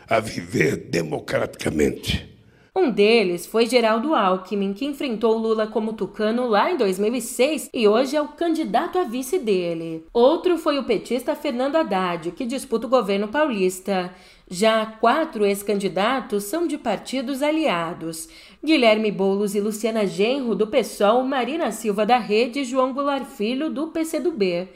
a 0.09 0.19
viver 0.19 0.89
democraticamente. 0.89 2.36
Um 2.79 2.91
deles 2.91 3.47
foi 3.47 3.65
Geraldo 3.65 4.15
Alckmin, 4.15 4.75
que 4.75 4.85
enfrentou 4.85 5.39
Lula 5.39 5.67
como 5.67 5.95
tucano 5.95 6.47
lá 6.47 6.71
em 6.71 6.77
2006 6.77 7.71
e 7.73 7.89
hoje 7.89 8.15
é 8.15 8.21
o 8.21 8.29
candidato 8.29 8.99
a 8.99 9.03
vice 9.03 9.39
dele. 9.39 10.05
Outro 10.13 10.59
foi 10.59 10.79
o 10.79 10.85
petista 10.85 11.35
Fernando 11.35 11.77
Haddad, 11.77 12.33
que 12.33 12.45
disputa 12.45 12.87
o 12.87 12.91
governo 12.91 13.29
paulista. 13.29 14.15
Já 14.51 14.85
quatro 14.85 15.47
ex-candidatos 15.47 16.45
são 16.45 16.67
de 16.67 16.77
partidos 16.77 17.43
aliados: 17.43 18.29
Guilherme 18.63 19.11
Boulos 19.11 19.55
e 19.55 19.61
Luciana 19.61 20.07
Genro, 20.07 20.55
do 20.55 20.67
PSOL, 20.67 21.23
Marina 21.25 21.73
Silva 21.73 22.05
da 22.05 22.19
Rede 22.19 22.61
e 22.61 22.65
João 22.67 22.93
Goulart 22.93 23.25
Filho, 23.25 23.71
do 23.71 23.87
PCdoB. 23.87 24.69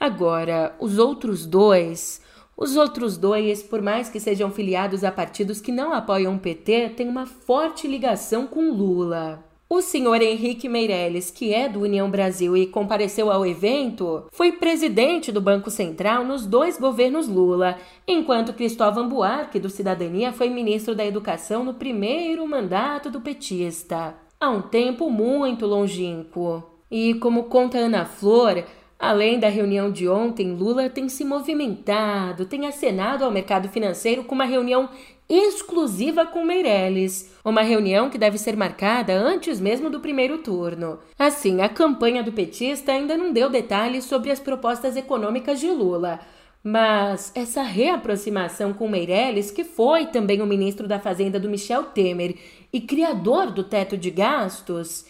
Agora, 0.00 0.74
os 0.80 0.96
outros 0.96 1.44
dois. 1.44 2.22
Os 2.56 2.76
outros 2.76 3.16
dois, 3.16 3.62
por 3.62 3.80
mais 3.82 4.08
que 4.08 4.20
sejam 4.20 4.50
filiados 4.50 5.02
a 5.04 5.10
partidos 5.10 5.60
que 5.60 5.72
não 5.72 5.92
apoiam 5.92 6.36
o 6.36 6.38
PT, 6.38 6.90
têm 6.90 7.08
uma 7.08 7.26
forte 7.26 7.88
ligação 7.88 8.46
com 8.46 8.70
Lula. 8.70 9.42
O 9.74 9.80
senhor 9.80 10.20
Henrique 10.20 10.68
Meirelles, 10.68 11.30
que 11.30 11.54
é 11.54 11.66
do 11.66 11.80
União 11.80 12.10
Brasil 12.10 12.54
e 12.54 12.66
compareceu 12.66 13.32
ao 13.32 13.46
evento, 13.46 14.26
foi 14.30 14.52
presidente 14.52 15.32
do 15.32 15.40
Banco 15.40 15.70
Central 15.70 16.26
nos 16.26 16.44
dois 16.44 16.78
governos 16.78 17.26
Lula, 17.26 17.78
enquanto 18.06 18.52
Cristóvão 18.52 19.08
Buarque, 19.08 19.58
do 19.58 19.70
Cidadania, 19.70 20.30
foi 20.30 20.50
ministro 20.50 20.94
da 20.94 21.06
Educação 21.06 21.64
no 21.64 21.72
primeiro 21.72 22.46
mandato 22.46 23.10
do 23.10 23.22
petista. 23.22 24.14
Há 24.38 24.50
um 24.50 24.60
tempo 24.60 25.08
muito 25.08 25.64
longínquo. 25.64 26.62
E 26.90 27.14
como 27.14 27.44
conta 27.44 27.78
Ana 27.78 28.04
Flor, 28.04 28.64
Além 29.02 29.40
da 29.40 29.48
reunião 29.48 29.90
de 29.90 30.08
ontem, 30.08 30.52
Lula 30.52 30.88
tem 30.88 31.08
se 31.08 31.24
movimentado, 31.24 32.46
tem 32.46 32.68
acenado 32.68 33.24
ao 33.24 33.32
mercado 33.32 33.68
financeiro 33.68 34.22
com 34.22 34.32
uma 34.32 34.44
reunião 34.44 34.88
exclusiva 35.28 36.24
com 36.24 36.44
Meirelles, 36.44 37.28
uma 37.44 37.62
reunião 37.62 38.08
que 38.08 38.16
deve 38.16 38.38
ser 38.38 38.56
marcada 38.56 39.12
antes 39.12 39.58
mesmo 39.58 39.90
do 39.90 39.98
primeiro 39.98 40.38
turno. 40.38 41.00
Assim, 41.18 41.62
a 41.62 41.68
campanha 41.68 42.22
do 42.22 42.30
petista 42.30 42.92
ainda 42.92 43.16
não 43.16 43.32
deu 43.32 43.50
detalhes 43.50 44.04
sobre 44.04 44.30
as 44.30 44.38
propostas 44.38 44.96
econômicas 44.96 45.58
de 45.58 45.68
Lula. 45.68 46.20
Mas 46.62 47.32
essa 47.34 47.62
reaproximação 47.62 48.72
com 48.72 48.86
Meirelles, 48.86 49.50
que 49.50 49.64
foi 49.64 50.06
também 50.06 50.40
o 50.40 50.46
ministro 50.46 50.86
da 50.86 51.00
Fazenda 51.00 51.40
do 51.40 51.50
Michel 51.50 51.86
Temer 51.86 52.36
e 52.72 52.80
criador 52.80 53.50
do 53.50 53.64
teto 53.64 53.96
de 53.96 54.12
gastos, 54.12 55.04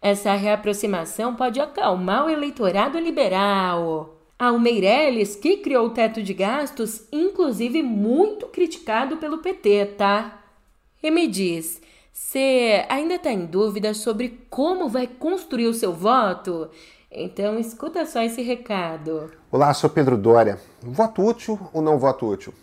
essa 0.00 0.34
reaproximação 0.34 1.34
pode 1.34 1.60
acalmar 1.60 2.26
o 2.26 2.30
eleitorado 2.30 2.98
liberal. 2.98 4.16
Ao 4.38 4.58
Meirelles, 4.58 5.34
que 5.34 5.56
criou 5.56 5.86
o 5.86 5.90
teto 5.90 6.22
de 6.22 6.32
gastos, 6.32 7.02
inclusive 7.10 7.82
muito 7.82 8.46
criticado 8.46 9.16
pelo 9.16 9.38
PT, 9.38 9.94
tá? 9.98 10.40
E 11.02 11.10
me 11.10 11.26
diz, 11.26 11.80
você 12.12 12.84
ainda 12.88 13.14
está 13.14 13.32
em 13.32 13.46
dúvida 13.46 13.92
sobre 13.94 14.46
como 14.48 14.88
vai 14.88 15.08
construir 15.08 15.66
o 15.66 15.74
seu 15.74 15.92
voto? 15.92 16.70
Então 17.10 17.58
escuta 17.58 18.06
só 18.06 18.22
esse 18.22 18.42
recado. 18.42 19.32
Olá, 19.50 19.74
sou 19.74 19.90
Pedro 19.90 20.16
Dória. 20.16 20.60
Voto 20.82 21.22
útil 21.22 21.58
ou 21.72 21.82
não 21.82 21.98
voto 21.98 22.26
útil? 22.26 22.54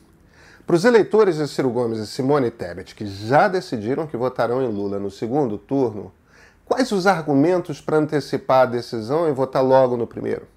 Para 0.66 0.76
os 0.76 0.86
eleitores 0.86 1.38
de 1.38 1.48
Ciro 1.48 1.70
Gomes 1.70 2.00
e 2.00 2.08
Simone 2.08 2.52
Tebet, 2.52 2.96
que 2.96 3.06
já 3.06 3.48
decidiram 3.48 4.08
que 4.08 4.16
votarão 4.16 4.64
em 4.64 4.68
Lula 4.68 4.98
no 4.98 5.12
segundo 5.12 5.58
turno, 5.58 6.12
Quais 6.66 6.92
os 6.92 7.06
argumentos 7.06 7.80
para 7.80 7.98
antecipar 7.98 8.64
a 8.64 8.66
decisão 8.66 9.30
e 9.30 9.32
votar 9.32 9.64
logo 9.64 9.96
no 9.96 10.08
primeiro? 10.08 10.48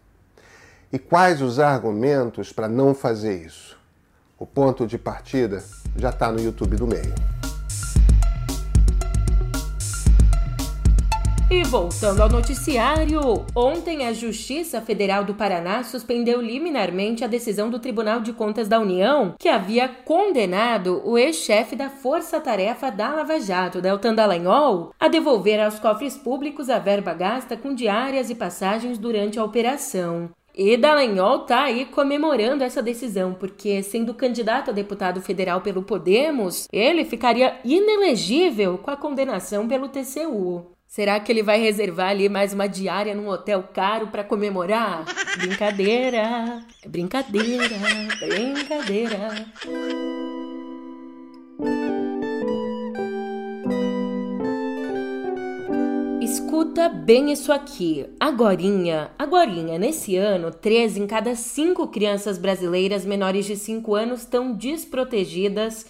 E 0.91 0.99
quais 0.99 1.43
os 1.43 1.61
argumentos 1.61 2.51
para 2.51 2.67
não 2.67 2.95
fazer 2.95 3.45
isso? 3.45 3.77
O 4.39 4.47
ponto 4.47 4.87
de 4.87 4.97
partida 4.97 5.63
já 5.97 6.09
está 6.09 6.33
no 6.33 6.41
YouTube 6.41 6.77
do 6.77 6.87
meio. 6.87 7.38
E 11.51 11.65
voltando 11.65 12.21
ao 12.21 12.29
noticiário, 12.29 13.21
ontem 13.57 14.07
a 14.07 14.13
Justiça 14.13 14.83
Federal 14.83 15.25
do 15.25 15.33
Paraná 15.33 15.83
suspendeu 15.83 16.43
liminarmente 16.43 17.25
a 17.25 17.27
decisão 17.27 17.71
do 17.71 17.79
Tribunal 17.79 18.21
de 18.21 18.35
Contas 18.35 18.69
da 18.69 18.79
União, 18.79 19.35
que 19.39 19.49
havia 19.49 19.89
condenado 19.89 21.01
o 21.07 21.17
ex-chefe 21.17 21.75
da 21.75 21.89
Força 21.89 22.39
Tarefa 22.39 22.91
da 22.91 23.15
Lava 23.15 23.41
Jato, 23.41 23.81
Deltan 23.81 24.15
Dallagnol, 24.15 24.93
a 25.01 25.09
devolver 25.09 25.59
aos 25.59 25.79
cofres 25.79 26.19
públicos 26.19 26.69
a 26.69 26.79
verba 26.79 27.15
gasta 27.15 27.57
com 27.57 27.75
diárias 27.75 28.29
e 28.29 28.35
passagens 28.35 28.99
durante 28.99 29.39
a 29.39 29.45
operação. 29.45 30.29
E 30.55 30.77
Dallagnol 30.77 31.47
tá 31.47 31.63
aí 31.63 31.87
comemorando 31.87 32.63
essa 32.63 32.83
decisão, 32.83 33.33
porque 33.33 33.83
sendo 33.83 34.13
candidato 34.13 34.69
a 34.69 34.75
deputado 34.75 35.23
federal 35.23 35.63
pelo 35.63 35.83
Podemos, 35.83 36.69
ele 36.71 37.07
ficaria 37.07 37.59
inelegível 37.65 38.77
com 38.77 38.91
a 38.91 38.97
condenação 38.97 39.67
pelo 39.67 39.89
TCU. 39.89 40.77
Será 40.89 41.21
que 41.21 41.31
ele 41.31 41.43
vai 41.43 41.61
reservar 41.61 42.09
ali 42.09 42.31
mais 42.31 42.55
uma 42.55 42.67
diária 42.67 43.15
num 43.15 43.29
hotel 43.29 43.63
caro 43.75 44.07
para 44.07 44.25
comemorar? 44.25 45.05
Brincadeira, 45.37 46.65
brincadeira, 46.87 47.77
brincadeira. 48.19 49.47
Escuta 56.23 56.89
bem 56.89 57.33
isso 57.33 57.53
aqui. 57.53 58.07
Agorinha, 58.19 59.11
agorinha, 59.19 59.79
nesse 59.79 60.17
ano, 60.17 60.51
13 60.51 61.03
em 61.03 61.07
cada 61.07 61.35
5 61.35 61.87
crianças 61.89 62.39
brasileiras 62.39 63.05
menores 63.05 63.45
de 63.45 63.57
5 63.57 63.95
anos 63.95 64.21
estão 64.21 64.55
desprotegidas 64.55 65.85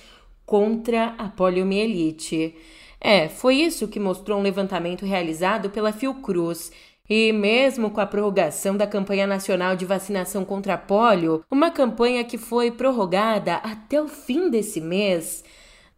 contra 0.45 1.15
a 1.17 1.29
poliomielite. 1.29 2.57
É, 3.01 3.29
foi 3.29 3.57
isso 3.57 3.89
que 3.89 4.01
mostrou 4.01 4.39
um 4.39 4.43
levantamento 4.43 5.07
realizado 5.07 5.71
pela 5.71 5.93
Fiocruz. 5.93 6.73
E 7.09 7.33
mesmo 7.33 7.91
com 7.91 8.01
a 8.01 8.07
prorrogação 8.07 8.77
da 8.77 8.87
campanha 8.87 9.27
nacional 9.27 9.75
de 9.75 9.87
vacinação 9.87 10.45
contra 10.45 10.77
pólio, 10.77 11.43
uma 11.51 11.71
campanha 11.71 12.23
que 12.23 12.37
foi 12.37 12.71
prorrogada 12.71 13.55
até 13.57 14.01
o 14.03 14.09
fim 14.09 14.51
desse 14.51 14.79
mês, 14.79 15.43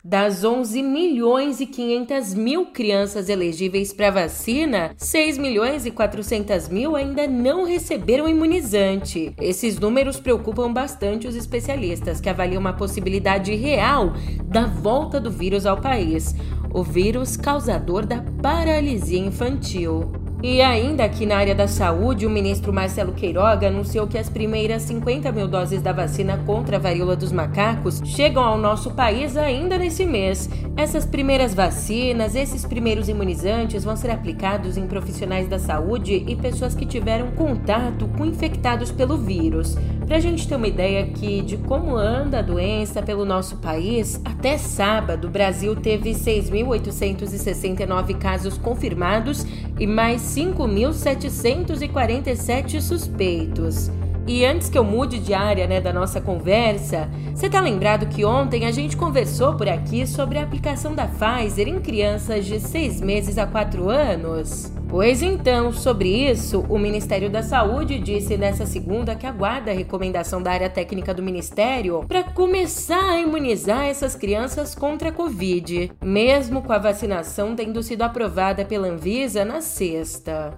das 0.04 0.44
11 0.44 0.82
milhões 0.82 1.60
e 1.60 1.66
500 1.66 2.34
mil 2.34 2.66
crianças 2.66 3.28
elegíveis 3.28 3.92
para 3.92 4.10
vacina, 4.10 4.92
6 4.96 5.36
milhões 5.38 5.84
e 5.84 5.90
400 5.90 6.68
mil 6.68 6.96
ainda 6.96 7.26
não 7.26 7.64
receberam 7.64 8.28
imunizante. 8.28 9.34
Esses 9.40 9.78
números 9.78 10.18
preocupam 10.18 10.72
bastante 10.72 11.28
os 11.28 11.36
especialistas, 11.36 12.20
que 12.20 12.28
avaliam 12.28 12.60
uma 12.60 12.72
possibilidade 12.72 13.54
real 13.54 14.12
da 14.44 14.66
volta 14.66 15.20
do 15.20 15.30
vírus 15.30 15.66
ao 15.66 15.80
país, 15.80 16.34
o 16.72 16.82
vírus 16.82 17.36
causador 17.36 18.06
da 18.06 18.22
paralisia 18.42 19.18
infantil. 19.18 20.29
E 20.42 20.62
ainda 20.62 21.04
aqui 21.04 21.26
na 21.26 21.36
área 21.36 21.54
da 21.54 21.68
saúde, 21.68 22.24
o 22.24 22.30
ministro 22.30 22.72
Marcelo 22.72 23.12
Queiroga 23.12 23.68
anunciou 23.68 24.06
que 24.06 24.16
as 24.16 24.30
primeiras 24.30 24.82
50 24.84 25.30
mil 25.32 25.46
doses 25.46 25.82
da 25.82 25.92
vacina 25.92 26.38
contra 26.46 26.76
a 26.76 26.80
varíola 26.80 27.14
dos 27.14 27.30
macacos 27.30 28.00
chegam 28.06 28.42
ao 28.42 28.56
nosso 28.56 28.92
país 28.92 29.36
ainda 29.36 29.76
nesse 29.76 30.06
mês. 30.06 30.48
Essas 30.78 31.04
primeiras 31.04 31.52
vacinas, 31.52 32.34
esses 32.34 32.64
primeiros 32.64 33.10
imunizantes 33.10 33.84
vão 33.84 33.96
ser 33.96 34.10
aplicados 34.10 34.78
em 34.78 34.86
profissionais 34.86 35.46
da 35.46 35.58
saúde 35.58 36.24
e 36.26 36.34
pessoas 36.34 36.74
que 36.74 36.86
tiveram 36.86 37.32
contato 37.32 38.08
com 38.16 38.24
infectados 38.24 38.90
pelo 38.90 39.18
vírus. 39.18 39.76
Para 40.10 40.16
a 40.16 40.20
gente 40.20 40.48
ter 40.48 40.56
uma 40.56 40.66
ideia 40.66 41.04
aqui 41.04 41.40
de 41.40 41.56
como 41.56 41.96
anda 41.96 42.40
a 42.40 42.42
doença 42.42 43.00
pelo 43.00 43.24
nosso 43.24 43.58
país, 43.58 44.20
até 44.24 44.58
sábado 44.58 45.28
o 45.28 45.30
Brasil 45.30 45.76
teve 45.76 46.10
6.869 46.10 48.18
casos 48.18 48.58
confirmados 48.58 49.46
e 49.78 49.86
mais 49.86 50.20
5.747 50.22 52.80
suspeitos. 52.80 53.88
E 54.32 54.46
antes 54.46 54.68
que 54.68 54.78
eu 54.78 54.84
mude 54.84 55.18
de 55.18 55.34
área 55.34 55.66
né, 55.66 55.80
da 55.80 55.92
nossa 55.92 56.20
conversa, 56.20 57.10
você 57.34 57.50
tá 57.50 57.60
lembrado 57.60 58.06
que 58.06 58.24
ontem 58.24 58.64
a 58.64 58.70
gente 58.70 58.96
conversou 58.96 59.56
por 59.56 59.68
aqui 59.68 60.06
sobre 60.06 60.38
a 60.38 60.44
aplicação 60.44 60.94
da 60.94 61.08
Pfizer 61.08 61.66
em 61.66 61.80
crianças 61.80 62.46
de 62.46 62.60
6 62.60 63.00
meses 63.00 63.38
a 63.38 63.44
4 63.44 63.90
anos? 63.90 64.72
Pois 64.88 65.20
então, 65.20 65.72
sobre 65.72 66.30
isso, 66.30 66.64
o 66.68 66.78
Ministério 66.78 67.28
da 67.28 67.42
Saúde 67.42 67.98
disse 67.98 68.36
nessa 68.36 68.64
segunda 68.66 69.16
que 69.16 69.26
aguarda 69.26 69.72
a 69.72 69.74
recomendação 69.74 70.40
da 70.40 70.52
área 70.52 70.70
técnica 70.70 71.12
do 71.12 71.24
Ministério 71.24 72.04
para 72.06 72.22
começar 72.22 73.14
a 73.14 73.18
imunizar 73.18 73.86
essas 73.86 74.14
crianças 74.14 74.76
contra 74.76 75.08
a 75.08 75.12
Covid, 75.12 75.90
mesmo 76.00 76.62
com 76.62 76.72
a 76.72 76.78
vacinação 76.78 77.56
tendo 77.56 77.82
sido 77.82 78.02
aprovada 78.02 78.64
pela 78.64 78.86
Anvisa 78.86 79.44
na 79.44 79.60
sexta. 79.60 80.56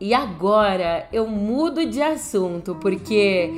E 0.00 0.12
agora 0.12 1.06
eu 1.12 1.26
mudo 1.28 1.86
de 1.86 2.02
assunto 2.02 2.74
porque. 2.74 3.50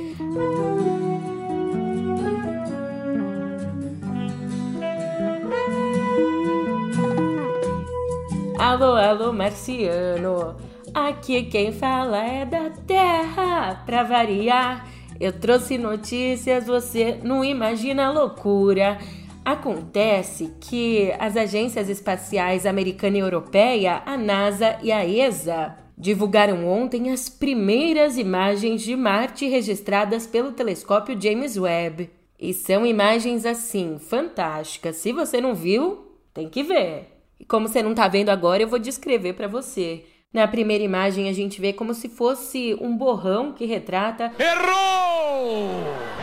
Alô, 8.59 8.95
alô, 8.95 9.33
marciano. 9.33 10.55
Aqui 10.93 11.43
quem 11.43 11.71
fala 11.71 12.23
é 12.23 12.45
da 12.45 12.69
Terra. 12.85 13.83
Pra 13.85 14.03
variar, 14.03 14.87
eu 15.19 15.31
trouxe 15.31 15.77
notícias, 15.77 16.67
você 16.67 17.19
não 17.23 17.43
imagina 17.43 18.05
a 18.05 18.11
loucura. 18.11 18.99
Acontece 19.43 20.53
que 20.59 21.11
as 21.19 21.35
agências 21.35 21.89
espaciais 21.89 22.65
americana 22.65 23.17
e 23.17 23.21
europeia, 23.21 24.03
a 24.05 24.17
NASA 24.17 24.77
e 24.83 24.91
a 24.91 25.05
ESA, 25.05 25.86
divulgaram 25.97 26.67
ontem 26.67 27.11
as 27.11 27.27
primeiras 27.27 28.17
imagens 28.17 28.83
de 28.83 28.95
Marte 28.95 29.47
registradas 29.47 30.27
pelo 30.27 30.51
telescópio 30.51 31.19
James 31.19 31.57
Webb. 31.57 32.09
E 32.39 32.53
são 32.53 32.85
imagens 32.85 33.45
assim, 33.45 33.97
fantásticas. 33.97 34.97
Se 34.97 35.11
você 35.11 35.41
não 35.41 35.55
viu, 35.55 36.11
tem 36.33 36.47
que 36.47 36.61
ver. 36.61 37.17
E 37.39 37.45
como 37.45 37.67
você 37.67 37.81
não 37.81 37.91
está 37.91 38.07
vendo 38.07 38.29
agora, 38.29 38.61
eu 38.61 38.67
vou 38.67 38.77
descrever 38.77 39.33
para 39.33 39.47
você. 39.47 40.05
Na 40.31 40.47
primeira 40.47 40.83
imagem, 40.83 41.29
a 41.29 41.33
gente 41.33 41.59
vê 41.59 41.73
como 41.73 41.95
se 41.95 42.09
fosse 42.09 42.77
um 42.79 42.95
borrão 42.95 43.53
que 43.53 43.65
retrata. 43.65 44.31
Errou! 44.37 46.16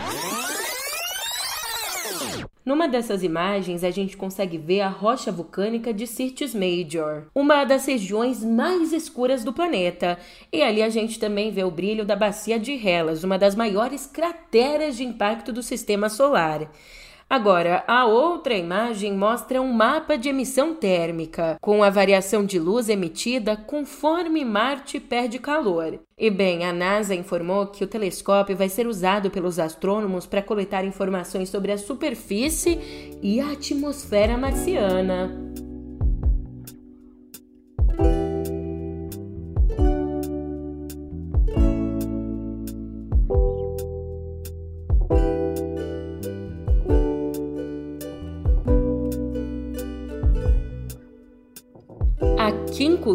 Numa 2.64 2.88
dessas 2.88 3.23
imagens, 3.23 3.85
a 3.85 3.90
gente 3.90 4.16
consegue 4.16 4.56
ver 4.56 4.80
a 4.80 4.88
rocha 4.88 5.30
vulcânica 5.30 5.92
de 5.92 6.06
Syrtis 6.06 6.54
Major, 6.54 7.25
uma 7.35 7.62
das 7.62 7.85
regiões 7.85 8.42
mais 8.42 8.90
escuras 8.90 9.44
do 9.44 9.52
planeta. 9.52 10.18
E 10.50 10.62
ali 10.62 10.83
a 10.83 10.88
gente 10.88 11.18
também 11.18 11.50
vê 11.50 11.62
o 11.62 11.71
brilho 11.71 12.06
da 12.06 12.16
bacia 12.16 12.59
de 12.59 12.73
Hellas, 12.73 13.23
uma 13.23 13.38
das 13.38 13.54
maiores 13.54 14.06
crateras 14.06 14.97
de 14.97 15.04
impacto 15.04 15.52
do 15.52 15.62
sistema 15.62 16.09
solar. 16.09 16.71
Agora, 17.28 17.83
a 17.88 18.07
outra 18.07 18.54
imagem 18.54 19.12
mostra 19.14 19.61
um 19.61 19.73
mapa 19.73 20.16
de 20.16 20.28
emissão 20.28 20.75
térmica, 20.75 21.57
com 21.61 21.83
a 21.83 21.90
variação 21.90 22.45
de 22.45 22.59
luz 22.59 22.88
emitida 22.88 23.57
conforme 23.57 24.45
Marte 24.45 25.00
perde 25.00 25.38
calor. 25.38 25.99
E 26.16 26.31
bem, 26.31 26.64
a 26.64 26.73
NASA 26.73 27.14
informou 27.14 27.66
que 27.66 27.83
o 27.83 27.88
telescópio 27.88 28.57
vai 28.57 28.69
ser 28.69 28.87
usado 28.87 29.31
pelos 29.31 29.59
astrônomos 29.59 30.26
para 30.26 30.43
coletar 30.43 30.85
informações 30.85 31.49
sobre 31.49 31.73
a 31.73 31.78
superfície 31.78 33.19
e 33.23 33.40
a 33.40 33.52
atmosfera 33.52 34.37
marciana. 34.37 35.44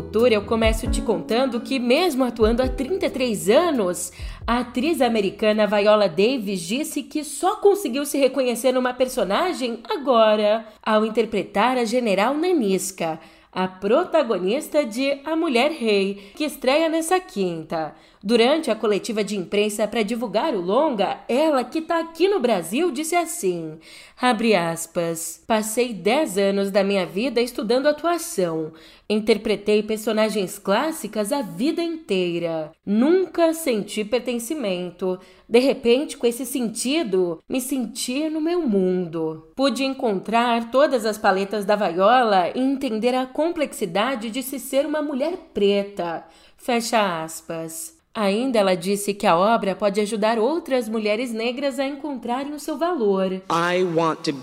Cultura 0.10 0.34
eu 0.34 0.42
começo 0.42 0.90
te 0.90 1.04
contando 1.04 1.62
que, 1.62 1.78
mesmo 1.78 2.24
atuando 2.24 2.64
há 2.64 2.68
33 2.68 3.48
anos, 3.48 4.12
a 4.46 4.62
atriz 4.62 5.02
americana 5.02 5.68
Viola 5.68 6.10
Davis 6.10 6.62
disse 6.62 7.04
que 7.04 7.24
só 7.24 7.58
conseguiu 7.58 8.04
se 8.08 8.18
reconhecer 8.18 8.72
numa 8.72 8.92
personagem 8.92 9.84
agora, 9.88 10.66
ao 10.82 11.06
interpretar 11.06 11.78
a 11.78 11.86
General 11.86 12.34
Nanisca, 12.34 13.20
a 13.52 13.68
protagonista 13.68 14.84
de 14.84 15.20
A 15.24 15.36
Mulher 15.36 15.70
Rei, 15.74 16.32
que 16.36 16.44
estreia 16.44 16.90
nessa 16.90 17.20
quinta. 17.20 17.94
Durante 18.22 18.70
a 18.70 18.76
coletiva 18.76 19.24
de 19.24 19.38
imprensa 19.38 19.88
para 19.88 20.04
divulgar 20.04 20.54
o 20.54 20.60
longa, 20.60 21.22
ela, 21.30 21.64
que 21.64 21.80
está 21.80 22.02
aqui 22.02 22.28
no 22.28 22.38
Brasil, 22.42 22.92
disse 22.92 23.16
assim: 23.16 23.80
aspas, 24.22 25.42
passei 25.48 25.94
10 25.94 26.38
anos 26.38 26.70
da 26.70 26.84
minha 26.84 27.06
vida 27.06 27.40
estudando 27.40 27.88
atuação. 27.88 28.74
Interpretei 29.10 29.82
personagens 29.82 30.60
clássicas 30.60 31.32
a 31.32 31.42
vida 31.42 31.82
inteira. 31.82 32.74
Nunca 32.86 33.54
senti 33.54 34.04
pertencimento. 34.04 35.18
De 35.48 35.60
repente, 35.60 36.18
com 36.18 36.28
esse 36.28 36.46
sentido, 36.46 37.42
me 37.48 37.62
senti 37.62 38.30
no 38.30 38.42
meu 38.42 38.68
mundo. 38.68 39.48
Pude 39.56 39.86
encontrar 39.86 40.72
todas 40.72 41.06
as 41.06 41.18
paletas 41.18 41.64
da 41.64 41.78
vaiola 41.78 42.50
e 42.54 42.60
entender 42.60 43.16
a 43.16 43.26
complexidade 43.26 44.30
de 44.30 44.44
se 44.44 44.60
ser 44.60 44.86
uma 44.86 45.02
mulher 45.02 45.38
preta. 45.54 46.26
Fecha 46.58 47.24
aspas. 47.24 47.99
Ainda 48.14 48.60
ela 48.60 48.76
disse 48.76 49.14
que 49.14 49.28
a 49.28 49.38
obra 49.38 49.76
pode 49.76 50.02
ajudar 50.02 50.40
outras 50.40 50.90
mulheres 50.90 51.32
negras 51.32 51.80
a 51.80 51.86
encontrarem 51.86 52.54
o 52.54 52.60
seu 52.60 52.78
valor. 52.78 53.34
I 53.50 53.84
want 53.84 54.24
to 54.24 54.34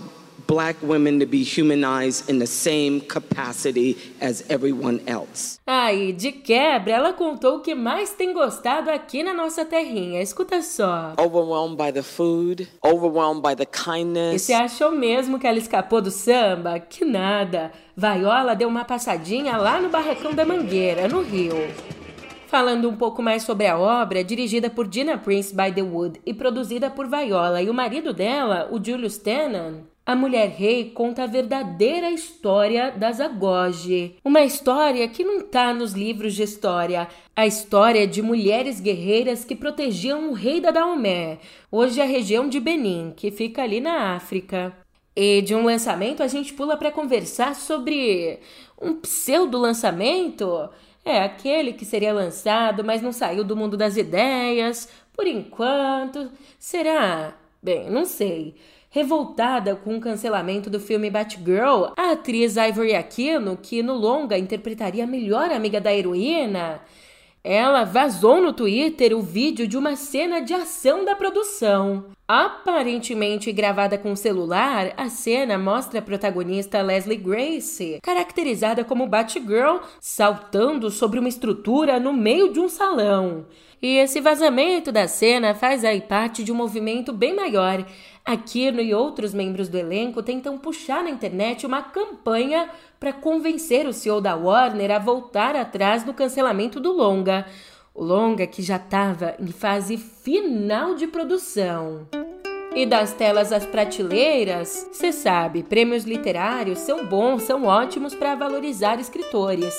black 0.47 0.77
women 0.81 1.19
to 1.19 1.25
be 1.25 1.43
humanized 1.43 2.29
in 2.29 2.39
the 2.39 2.47
same 2.47 3.01
capacity 3.01 3.97
as 4.21 4.49
everyone 4.49 5.01
else. 5.05 5.59
Aí, 5.67 6.13
de 6.13 6.31
quebra, 6.31 6.93
ela 6.93 7.13
contou 7.13 7.57
o 7.57 7.59
que 7.59 7.75
mais 7.75 8.11
tem 8.11 8.33
gostado 8.33 8.89
aqui 8.89 9.21
na 9.21 9.33
nossa 9.33 9.65
terrinha. 9.65 10.21
Escuta 10.21 10.61
só. 10.61 11.13
Overwhelmed 11.19 11.75
by 11.75 11.91
the 11.91 12.01
food, 12.01 12.67
overwhelmed 12.81 13.41
by 13.41 13.55
the 13.55 13.65
kindness. 13.65 14.35
E 14.35 14.39
você 14.39 14.53
achou 14.53 14.91
mesmo 14.91 15.37
que 15.37 15.45
ela 15.45 15.57
escapou 15.57 16.01
do 16.01 16.09
samba? 16.09 16.79
Que 16.79 17.03
nada. 17.03 17.71
Vaiola 17.95 18.55
deu 18.55 18.69
uma 18.69 18.85
passadinha 18.85 19.57
lá 19.57 19.81
no 19.81 19.89
Barracão 19.89 20.33
da 20.33 20.45
Mangueira, 20.45 21.07
no 21.07 21.21
Rio. 21.21 21.55
Falando 22.47 22.89
um 22.89 22.95
pouco 22.95 23.21
mais 23.21 23.43
sobre 23.43 23.67
a 23.67 23.77
obra, 23.77 24.23
dirigida 24.23 24.69
por 24.69 24.89
Gina 24.89 25.17
Prince 25.17 25.53
by 25.53 25.69
the 25.69 25.81
Wood 25.81 26.21
e 26.25 26.33
produzida 26.33 26.89
por 26.89 27.05
Viola 27.05 27.61
e 27.61 27.69
o 27.69 27.73
marido 27.73 28.13
dela, 28.13 28.69
o 28.71 28.81
Julius 28.81 29.17
Tennant, 29.17 29.83
a 30.05 30.15
Mulher 30.15 30.47
Rei 30.47 30.91
conta 30.91 31.23
a 31.23 31.27
verdadeira 31.27 32.09
história 32.09 32.91
das 32.91 33.19
Agoge. 33.19 34.15
Uma 34.23 34.45
história 34.45 35.05
que 35.09 35.25
não 35.25 35.39
está 35.39 35.73
nos 35.73 35.91
livros 35.91 36.35
de 36.35 36.43
história. 36.43 37.09
A 37.35 37.45
história 37.45 38.07
de 38.07 38.21
mulheres 38.21 38.79
guerreiras 38.79 39.43
que 39.43 39.53
protegiam 39.53 40.29
o 40.29 40.33
rei 40.33 40.61
da 40.61 40.71
Daomé, 40.71 41.39
hoje 41.69 41.99
a 41.99 42.05
região 42.05 42.47
de 42.47 42.61
Benin, 42.61 43.11
que 43.13 43.29
fica 43.29 43.61
ali 43.61 43.81
na 43.81 44.15
África. 44.15 44.73
E 45.13 45.41
de 45.41 45.53
um 45.53 45.65
lançamento 45.65 46.23
a 46.23 46.27
gente 46.27 46.53
pula 46.53 46.77
para 46.77 46.91
conversar 46.91 47.53
sobre 47.55 48.39
um 48.81 48.93
pseudo 48.93 49.57
lançamento 49.57 50.69
é 51.07 51.23
aquele 51.23 51.73
que 51.73 51.85
seria 51.85 52.13
lançado, 52.13 52.83
mas 52.83 53.01
não 53.01 53.11
saiu 53.11 53.43
do 53.43 53.55
mundo 53.55 53.77
das 53.77 53.95
ideias, 53.95 54.89
por 55.13 55.25
enquanto. 55.25 56.29
Será? 56.59 57.33
Bem, 57.63 57.89
não 57.89 58.05
sei. 58.05 58.55
Revoltada 58.89 59.75
com 59.75 59.97
o 59.97 60.01
cancelamento 60.01 60.69
do 60.69 60.79
filme 60.79 61.09
Batgirl, 61.09 61.91
a 61.95 62.11
atriz 62.11 62.55
Ivory 62.57 62.95
Aquino, 62.95 63.57
que 63.57 63.81
no 63.81 63.93
longa 63.93 64.37
interpretaria 64.37 65.03
a 65.03 65.07
melhor 65.07 65.51
amiga 65.51 65.79
da 65.79 65.93
heroína, 65.93 66.81
ela 67.43 67.83
vazou 67.83 68.41
no 68.41 68.51
Twitter 68.51 69.15
o 69.15 69.21
vídeo 69.21 69.67
de 69.67 69.77
uma 69.77 69.95
cena 69.95 70.41
de 70.41 70.53
ação 70.53 71.05
da 71.05 71.15
produção. 71.15 72.16
Aparentemente 72.29 73.53
gravada 73.53 73.97
com 73.97 74.13
celular, 74.13 74.91
a 74.97 75.07
cena 75.07 75.57
mostra 75.57 75.99
a 75.99 76.01
protagonista 76.01 76.81
Leslie 76.81 77.15
Grace, 77.15 77.99
caracterizada 78.03 78.83
como 78.83 79.07
Batgirl, 79.07 79.77
saltando 80.01 80.91
sobre 80.91 81.21
uma 81.21 81.29
estrutura 81.29 82.01
no 82.01 82.11
meio 82.11 82.51
de 82.51 82.59
um 82.59 82.67
salão. 82.67 83.45
E 83.81 83.95
esse 83.95 84.19
vazamento 84.19 84.91
da 84.91 85.07
cena 85.07 85.55
faz 85.55 85.85
aí 85.85 86.01
parte 86.01 86.43
de 86.43 86.51
um 86.51 86.55
movimento 86.55 87.13
bem 87.13 87.33
maior. 87.33 87.85
Aquino 88.25 88.81
e 88.81 88.93
outros 88.93 89.33
membros 89.33 89.69
do 89.69 89.77
elenco 89.77 90.21
tentam 90.21 90.57
puxar 90.57 91.05
na 91.05 91.09
internet 91.09 91.65
uma 91.65 91.81
campanha 91.81 92.69
para 92.99 93.13
convencer 93.13 93.87
o 93.87 93.93
CEO 93.93 94.19
da 94.19 94.35
Warner 94.35 94.91
a 94.91 94.99
voltar 94.99 95.55
atrás 95.55 96.03
no 96.03 96.13
cancelamento 96.13 96.77
do 96.77 96.91
longa. 96.91 97.45
O 97.97 98.03
longa 98.03 98.45
que 98.45 98.61
já 98.61 98.75
estava 98.75 99.33
em 99.39 99.47
fase 99.47 99.97
final 99.97 100.93
de 100.93 101.07
produção. 101.07 102.07
E 102.75 102.85
das 102.85 103.11
telas 103.11 103.51
às 103.51 103.65
prateleiras, 103.65 104.87
você 104.93 105.11
sabe, 105.11 105.63
prêmios 105.63 106.03
literários 106.03 106.77
são 106.77 107.07
bons, 107.07 107.41
são 107.41 107.65
ótimos 107.65 108.13
para 108.13 108.35
valorizar 108.35 108.99
escritores. 108.99 109.73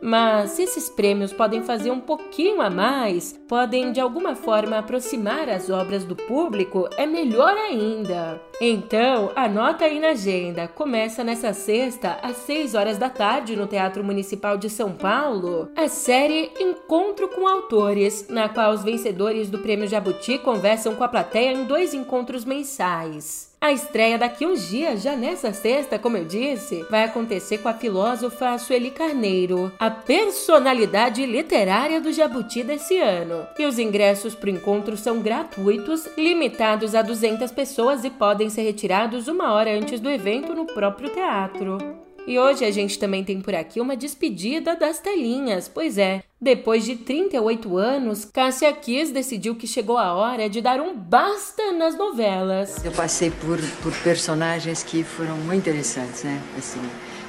Mas 0.00 0.52
se 0.52 0.62
esses 0.62 0.88
prêmios 0.88 1.32
podem 1.32 1.62
fazer 1.62 1.90
um 1.90 2.00
pouquinho 2.00 2.60
a 2.60 2.70
mais, 2.70 3.38
podem 3.48 3.92
de 3.92 4.00
alguma 4.00 4.34
forma 4.34 4.78
aproximar 4.78 5.48
as 5.48 5.70
obras 5.70 6.04
do 6.04 6.14
público, 6.14 6.88
é 6.96 7.06
melhor 7.06 7.54
ainda. 7.56 8.40
Então, 8.60 9.32
anota 9.36 9.84
aí 9.84 10.00
na 10.00 10.08
agenda. 10.08 10.68
Começa 10.68 11.22
nessa 11.22 11.52
sexta, 11.52 12.18
às 12.22 12.36
6 12.38 12.74
horas 12.74 12.98
da 12.98 13.10
tarde, 13.10 13.56
no 13.56 13.66
Teatro 13.66 14.02
Municipal 14.02 14.56
de 14.56 14.70
São 14.70 14.92
Paulo, 14.92 15.68
a 15.76 15.88
série 15.88 16.50
Encontro 16.58 17.28
com 17.28 17.46
Autores, 17.46 18.28
na 18.28 18.48
qual 18.48 18.72
os 18.72 18.82
vencedores 18.82 19.50
do 19.50 19.58
Prêmio 19.58 19.86
Jabuti 19.86 20.38
conversam 20.38 20.94
com 20.94 21.04
a 21.04 21.08
plateia 21.08 21.52
em 21.52 21.64
dois 21.64 21.92
encontros 21.92 22.44
mensais. 22.44 23.55
A 23.66 23.72
estreia 23.72 24.16
daqui 24.16 24.46
uns 24.46 24.68
dias, 24.68 25.02
já 25.02 25.16
nessa 25.16 25.52
sexta, 25.52 25.98
como 25.98 26.16
eu 26.16 26.24
disse, 26.24 26.84
vai 26.88 27.02
acontecer 27.02 27.58
com 27.58 27.68
a 27.68 27.74
filósofa 27.74 28.56
Sueli 28.58 28.92
Carneiro, 28.92 29.72
a 29.76 29.90
personalidade 29.90 31.26
literária 31.26 32.00
do 32.00 32.12
Jabuti 32.12 32.62
desse 32.62 32.96
ano. 32.96 33.44
E 33.58 33.66
os 33.66 33.80
ingressos 33.80 34.36
para 34.36 34.46
o 34.46 34.52
encontro 34.52 34.96
são 34.96 35.20
gratuitos, 35.20 36.08
limitados 36.16 36.94
a 36.94 37.02
200 37.02 37.50
pessoas 37.50 38.04
e 38.04 38.10
podem 38.10 38.48
ser 38.48 38.62
retirados 38.62 39.26
uma 39.26 39.52
hora 39.52 39.76
antes 39.76 39.98
do 39.98 40.08
evento 40.08 40.54
no 40.54 40.66
próprio 40.66 41.10
teatro. 41.10 42.05
E 42.26 42.38
hoje 42.38 42.64
a 42.64 42.70
gente 42.72 42.98
também 42.98 43.22
tem 43.22 43.40
por 43.40 43.54
aqui 43.54 43.80
uma 43.80 43.96
despedida 43.96 44.74
das 44.74 44.98
telinhas. 44.98 45.68
Pois 45.68 45.96
é, 45.96 46.24
depois 46.40 46.84
de 46.84 46.96
38 46.96 47.76
anos, 47.76 48.24
Cássia 48.24 48.72
Kiss 48.72 49.12
decidiu 49.12 49.54
que 49.54 49.66
chegou 49.66 49.96
a 49.96 50.12
hora 50.12 50.50
de 50.50 50.60
dar 50.60 50.80
um 50.80 50.96
basta 50.96 51.70
nas 51.72 51.96
novelas. 51.96 52.84
Eu 52.84 52.90
passei 52.90 53.30
por, 53.30 53.58
por 53.80 53.92
personagens 54.02 54.82
que 54.82 55.04
foram 55.04 55.36
muito 55.36 55.60
interessantes, 55.60 56.24
né? 56.24 56.42
Assim, 56.58 56.80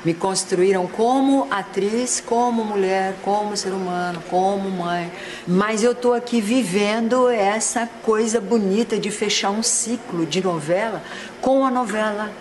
me 0.03 0.15
construíram 0.15 0.87
como 0.87 1.47
atriz, 1.51 2.19
como 2.19 2.63
mulher, 2.63 3.15
como 3.21 3.55
ser 3.55 3.73
humano, 3.73 4.23
como 4.31 4.69
mãe. 4.71 5.11
Mas 5.47 5.83
eu 5.83 5.93
tô 5.93 6.13
aqui 6.13 6.41
vivendo 6.41 7.29
essa 7.29 7.87
coisa 8.03 8.41
bonita 8.41 8.97
de 8.97 9.11
fechar 9.11 9.51
um 9.51 9.61
ciclo 9.61 10.25
de 10.25 10.43
novela 10.43 11.03
com 11.39 11.63
a 11.63 11.69
novela 11.69 12.31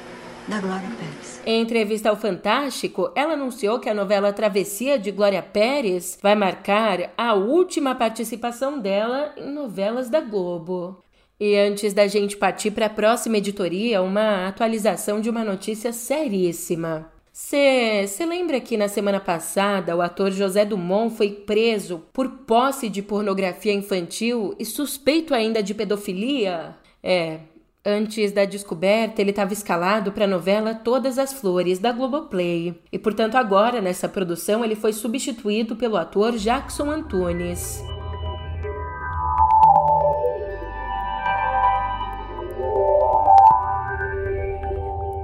da 0.48 0.58
Glória 0.58 0.88
Pérez. 0.98 1.25
Em 1.48 1.60
entrevista 1.60 2.10
ao 2.10 2.16
Fantástico, 2.16 3.12
ela 3.14 3.34
anunciou 3.34 3.78
que 3.78 3.88
a 3.88 3.94
novela 3.94 4.32
Travessia 4.32 4.98
de 4.98 5.12
Glória 5.12 5.40
Pérez 5.40 6.18
vai 6.20 6.34
marcar 6.34 7.12
a 7.16 7.34
última 7.34 7.94
participação 7.94 8.80
dela 8.80 9.32
em 9.36 9.52
novelas 9.52 10.10
da 10.10 10.20
Globo. 10.20 11.04
E 11.38 11.54
antes 11.54 11.94
da 11.94 12.08
gente 12.08 12.36
partir 12.36 12.72
para 12.72 12.86
a 12.86 12.90
próxima 12.90 13.36
editoria, 13.36 14.02
uma 14.02 14.48
atualização 14.48 15.20
de 15.20 15.30
uma 15.30 15.44
notícia 15.44 15.92
seríssima. 15.92 17.12
Você 17.32 18.26
lembra 18.26 18.58
que 18.58 18.76
na 18.76 18.88
semana 18.88 19.20
passada 19.20 19.94
o 19.94 20.02
ator 20.02 20.32
José 20.32 20.64
Dumont 20.64 21.14
foi 21.14 21.30
preso 21.30 22.02
por 22.12 22.28
posse 22.28 22.88
de 22.88 23.02
pornografia 23.02 23.72
infantil 23.72 24.52
e 24.58 24.64
suspeito 24.64 25.32
ainda 25.32 25.62
de 25.62 25.74
pedofilia? 25.74 26.74
É, 27.00 27.38
Antes 27.88 28.32
da 28.32 28.44
descoberta, 28.44 29.20
ele 29.20 29.30
estava 29.30 29.52
escalado 29.52 30.10
para 30.10 30.24
a 30.24 30.28
novela 30.28 30.74
Todas 30.74 31.20
as 31.20 31.32
Flores, 31.32 31.78
da 31.78 31.92
Globoplay. 31.92 32.74
E, 32.90 32.98
portanto, 32.98 33.36
agora, 33.36 33.80
nessa 33.80 34.08
produção, 34.08 34.64
ele 34.64 34.74
foi 34.74 34.92
substituído 34.92 35.76
pelo 35.76 35.96
ator 35.96 36.32
Jackson 36.32 36.90
Antunes. 36.90 37.80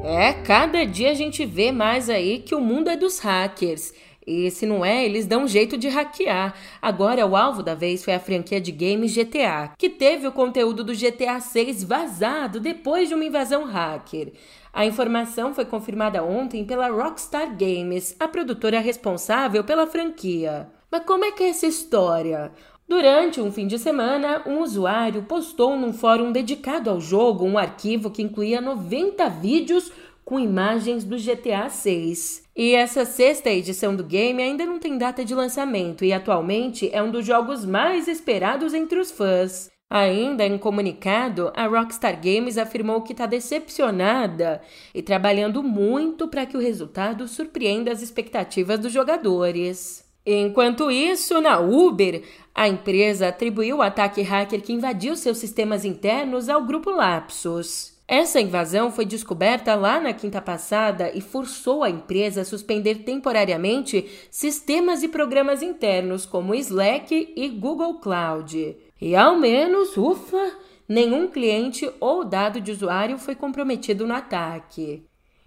É, 0.05 0.33
cada 0.45 0.85
dia 0.85 1.11
a 1.11 1.15
gente 1.15 1.45
vê 1.45 1.73
mais 1.73 2.09
aí 2.09 2.39
que 2.39 2.55
o 2.55 2.61
mundo 2.61 2.89
é 2.89 2.97
dos 2.97 3.19
hackers. 3.19 3.93
E 4.27 4.51
se 4.51 4.67
não 4.67 4.85
é, 4.85 5.05
eles 5.05 5.27
dão 5.27 5.45
um 5.45 5.49
jeito 5.49 5.77
de 5.77 5.89
hackear. 5.89 6.55
Agora, 6.81 7.27
o 7.27 7.37
alvo 7.37 7.63
da 7.63 7.75
vez 7.75 8.05
foi 8.05 8.15
a 8.15 8.21
franquia 8.21 8.61
de 8.61 8.71
games 8.71 9.15
GTA, 9.15 9.73
que 9.77 9.89
teve 9.89 10.27
o 10.27 10.33
conteúdo 10.33 10.85
do 10.85 10.95
GTA 10.95 11.41
6 11.41 11.83
vazado 11.83 12.61
depois 12.61 13.09
de 13.09 13.15
uma 13.15 13.25
invasão 13.25 13.65
hacker. 13.65 14.33
A 14.73 14.87
informação 14.87 15.53
foi 15.53 15.65
confirmada 15.65 16.23
ontem 16.23 16.65
pela 16.65 16.89
Rockstar 16.89 17.57
Games, 17.57 18.17
a 18.19 18.27
produtora 18.27 18.81
responsável 18.81 19.65
pela 19.65 19.87
franquia. 19.87 20.69
Mas 20.91 21.05
como 21.05 21.25
é 21.25 21.33
que 21.33 21.43
é 21.43 21.49
essa 21.49 21.67
história? 21.67 22.53
Durante 22.89 23.41
um 23.41 23.51
fim 23.51 23.67
de 23.67 23.79
semana, 23.79 24.43
um 24.47 24.61
usuário 24.61 25.23
postou 25.23 25.77
num 25.77 25.93
fórum 25.93 26.31
dedicado 26.31 26.91
ao 26.91 27.01
jogo 27.01 27.45
um 27.45 27.57
arquivo 27.57 28.11
que 28.11 28.23
incluía 28.23 28.61
90 28.61 29.29
vídeos 29.31 29.91
com 30.33 30.41
imagens 30.41 31.05
do 31.05 31.19
GTA 31.19 31.69
6. 31.69 32.45
E 32.57 32.75
essa 32.75 33.05
sexta 33.05 33.51
edição 33.51 33.95
do 33.95 34.03
game 34.03 34.43
ainda 34.43 34.65
não 34.65 34.79
tem 34.79 34.97
data 34.97 35.23
de 35.23 35.35
lançamento 35.35 36.07
e 36.07 36.11
atualmente 36.11 36.89
é 36.91 37.03
um 37.03 37.11
dos 37.11 37.27
jogos 37.27 37.67
mais 37.67 38.09
esperados 38.09 38.73
entre 38.73 38.99
os 38.99 39.11
fãs. 39.11 39.69
Ainda 39.91 40.47
em 40.47 40.57
comunicado, 40.57 41.53
a 41.55 41.67
Rockstar 41.67 42.19
Games 42.19 42.57
afirmou 42.57 43.03
que 43.03 43.13
está 43.13 43.27
decepcionada 43.27 44.63
e 44.95 45.03
trabalhando 45.03 45.63
muito 45.63 46.27
para 46.27 46.47
que 46.47 46.57
o 46.57 46.61
resultado 46.61 47.29
surpreenda 47.29 47.93
as 47.93 48.01
expectativas 48.01 48.81
dos 48.81 48.91
jogadores. 48.91 50.03
Enquanto 50.25 50.91
isso, 50.91 51.43
na 51.43 51.61
Uber, 51.61 52.23
a 52.55 52.67
empresa 52.67 53.29
atribuiu 53.29 53.77
o 53.77 53.83
ataque 53.83 54.23
hacker 54.23 54.63
que 54.63 54.73
invadiu 54.73 55.15
seus 55.15 55.37
sistemas 55.37 55.85
internos 55.85 56.49
ao 56.49 56.65
grupo 56.65 56.91
Lapsus. 56.91 57.92
Essa 58.13 58.43
invasão 58.43 58.93
foi 58.93 59.07
descoberta 59.07 59.75
lá 59.75 59.99
na 59.99 60.13
quinta 60.13 60.39
passada 60.39 61.11
e 61.15 61.23
forçou 61.23 61.83
a 61.83 61.89
empresa 61.89 62.43
a 62.43 62.45
suspender 62.45 62.97
temporariamente 63.05 64.07
sistemas 64.31 65.03
e 65.03 65.09
programas 65.09 65.63
internos 65.63 66.27
como 66.27 66.55
Slack 66.55 67.33
e 67.35 67.49
Google 67.49 68.01
Cloud. 68.01 68.77
E 69.01 69.17
ao 69.17 69.39
menos, 69.39 69.97
ufa, 69.97 70.59
nenhum 70.87 71.27
cliente 71.27 71.91
ou 71.99 72.23
dado 72.23 72.61
de 72.61 72.71
usuário 72.71 73.17
foi 73.17 73.35
comprometido 73.35 74.07
no 74.07 74.13
ataque. 74.13 75.07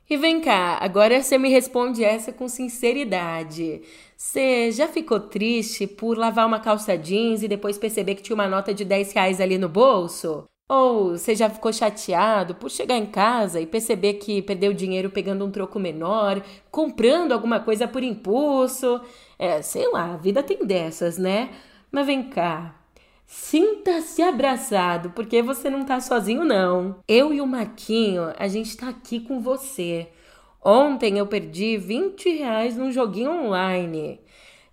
E 0.09 0.17
vem 0.17 0.41
cá, 0.41 0.79
agora 0.81 1.21
você 1.21 1.37
me 1.37 1.49
responde 1.49 2.03
essa 2.03 2.33
com 2.33 2.49
sinceridade. 2.49 3.83
Você 4.17 4.71
já 4.71 4.87
ficou 4.87 5.19
triste 5.19 5.85
por 5.85 6.17
lavar 6.17 6.47
uma 6.47 6.59
calça 6.59 6.97
jeans 6.97 7.43
e 7.43 7.47
depois 7.47 7.77
perceber 7.77 8.15
que 8.15 8.23
tinha 8.23 8.33
uma 8.33 8.47
nota 8.47 8.73
de 8.73 8.83
10 8.83 9.13
reais 9.13 9.39
ali 9.39 9.59
no 9.59 9.69
bolso? 9.69 10.47
Ou 10.67 11.11
você 11.11 11.35
já 11.35 11.47
ficou 11.47 11.71
chateado 11.71 12.55
por 12.55 12.71
chegar 12.71 12.97
em 12.97 13.05
casa 13.05 13.61
e 13.61 13.67
perceber 13.67 14.15
que 14.15 14.41
perdeu 14.41 14.73
dinheiro 14.73 15.11
pegando 15.11 15.45
um 15.45 15.51
troco 15.51 15.79
menor, 15.79 16.43
comprando 16.71 17.33
alguma 17.33 17.59
coisa 17.59 17.87
por 17.87 18.01
impulso? 18.01 18.99
É, 19.37 19.61
sei 19.61 19.87
lá, 19.91 20.13
a 20.13 20.17
vida 20.17 20.41
tem 20.41 20.65
dessas, 20.65 21.19
né? 21.19 21.51
Mas 21.91 22.07
vem 22.07 22.23
cá. 22.29 22.75
Sinta-se 23.27 24.21
abraçado, 24.23 25.11
porque 25.11 25.41
você 25.41 25.69
não 25.69 25.85
tá 25.85 25.99
sozinho, 25.99 26.43
não. 26.43 26.95
Eu 27.07 27.33
e 27.33 27.41
o 27.41 27.47
Marquinho, 27.47 28.33
a 28.37 28.47
gente 28.47 28.75
tá 28.75 28.89
aqui 28.89 29.19
com 29.19 29.39
você. 29.41 30.07
Ontem 30.63 31.19
eu 31.19 31.27
perdi 31.27 31.77
20 31.77 32.29
reais 32.37 32.75
num 32.75 32.91
joguinho 32.91 33.31
online. 33.31 34.19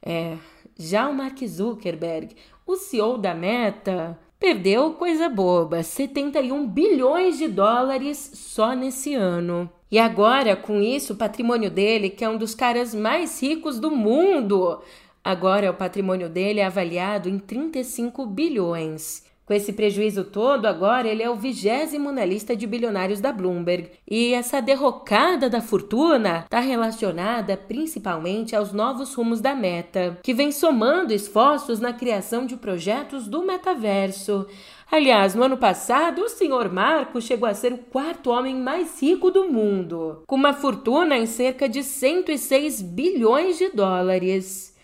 É, 0.02 0.38
já 0.78 1.09
o 1.09 1.14
Mark 1.14 1.38
Zuckerberg, 1.46 2.35
o 2.66 2.76
CEO 2.76 3.18
da 3.18 3.35
Meta, 3.35 4.18
Perdeu 4.42 4.94
coisa 4.94 5.28
boba, 5.28 5.85
71 5.85 6.66
bilhões 6.66 7.38
de 7.38 7.46
dólares 7.46 8.33
só 8.35 8.72
nesse 8.72 9.14
ano. 9.14 9.70
E 9.88 10.00
agora, 10.00 10.57
com 10.57 10.83
isso, 10.83 11.12
o 11.12 11.16
patrimônio 11.16 11.70
dele, 11.70 12.11
que 12.11 12.24
é 12.24 12.28
um 12.28 12.37
dos 12.37 12.52
caras 12.52 12.92
mais 12.92 13.40
ricos 13.40 13.78
do 13.78 13.88
mundo, 13.88 14.83
agora 15.22 15.70
o 15.70 15.74
patrimônio 15.74 16.28
dele 16.28 16.59
é 16.59 16.64
avaliado 16.64 17.28
em 17.28 17.38
35 17.38 18.26
bilhões. 18.26 19.24
Com 19.53 19.57
esse 19.57 19.75
prejuízo 19.75 20.25
todo, 20.25 20.65
agora 20.65 21.07
ele 21.07 21.23
é 21.23 21.29
o 21.29 21.37
vigésimo 21.37 22.11
na 22.11 22.25
lista 22.25 22.57
de 22.57 22.67
bilionários 22.67 23.21
da 23.21 23.31
Bloomberg. 23.31 23.91
E 24.11 24.33
essa 24.33 24.62
derrocada 24.62 25.51
da 25.51 25.61
fortuna 25.61 26.45
está 26.45 26.59
relacionada 26.59 27.55
principalmente 27.55 28.57
aos 28.57 28.73
novos 28.73 29.12
rumos 29.12 29.43
da 29.43 29.55
Meta, 29.55 30.19
que 30.23 30.33
vem 30.33 30.51
somando 30.51 31.12
esforços 31.12 31.81
na 31.81 31.93
criação 31.93 32.47
de 32.47 32.57
projetos 32.57 33.29
do 33.29 33.45
metaverso. 33.45 34.47
Aliás, 34.91 35.35
no 35.35 35.43
ano 35.43 35.59
passado, 35.59 36.23
o 36.23 36.31
senhor 36.31 36.73
Marco 36.73 37.21
chegou 37.21 37.47
a 37.47 37.53
ser 37.53 37.75
o 37.75 37.79
quarto 37.79 38.31
homem 38.31 38.57
mais 38.57 39.03
rico 39.03 39.31
do 39.31 39.51
mundo, 39.51 40.23
com 40.27 40.35
uma 40.35 40.55
fortuna 40.55 41.19
em 41.19 41.27
cerca 41.27 41.69
de 41.69 41.83
106 41.83 42.81
bilhões 42.81 43.59
de 43.59 43.69
dólares. 43.69 44.75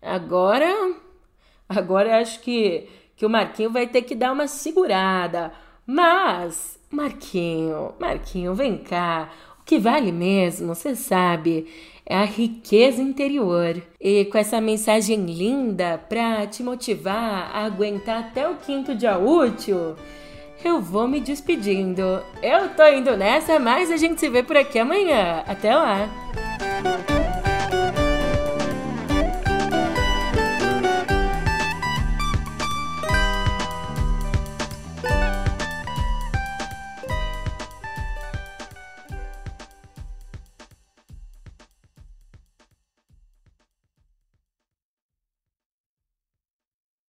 Agora, 0.00 0.72
agora 1.68 2.18
acho 2.18 2.40
que 2.40 2.88
que 3.16 3.24
o 3.24 3.30
Marquinho 3.30 3.70
vai 3.70 3.86
ter 3.86 4.02
que 4.02 4.14
dar 4.14 4.32
uma 4.32 4.46
segurada. 4.46 5.52
Mas, 5.86 6.78
Marquinho, 6.90 7.94
Marquinho, 7.98 8.54
vem 8.54 8.76
cá. 8.78 9.30
O 9.60 9.64
que 9.64 9.78
vale 9.78 10.12
mesmo, 10.12 10.74
você 10.74 10.94
sabe, 10.94 11.66
é 12.04 12.16
a 12.16 12.24
riqueza 12.24 13.02
interior. 13.02 13.82
E 14.00 14.26
com 14.26 14.38
essa 14.38 14.60
mensagem 14.60 15.24
linda 15.26 15.98
para 16.08 16.46
te 16.46 16.62
motivar 16.62 17.50
a 17.52 17.64
aguentar 17.64 18.20
até 18.20 18.48
o 18.48 18.56
quinto 18.56 18.94
dia 18.94 19.18
útil, 19.18 19.96
eu 20.64 20.80
vou 20.80 21.08
me 21.08 21.20
despedindo. 21.20 22.22
Eu 22.42 22.68
tô 22.70 22.86
indo 22.86 23.16
nessa, 23.16 23.58
mas 23.58 23.90
a 23.90 23.96
gente 23.96 24.20
se 24.20 24.28
vê 24.28 24.42
por 24.42 24.56
aqui 24.56 24.78
amanhã. 24.78 25.42
Até 25.46 25.74
lá! 25.74 27.15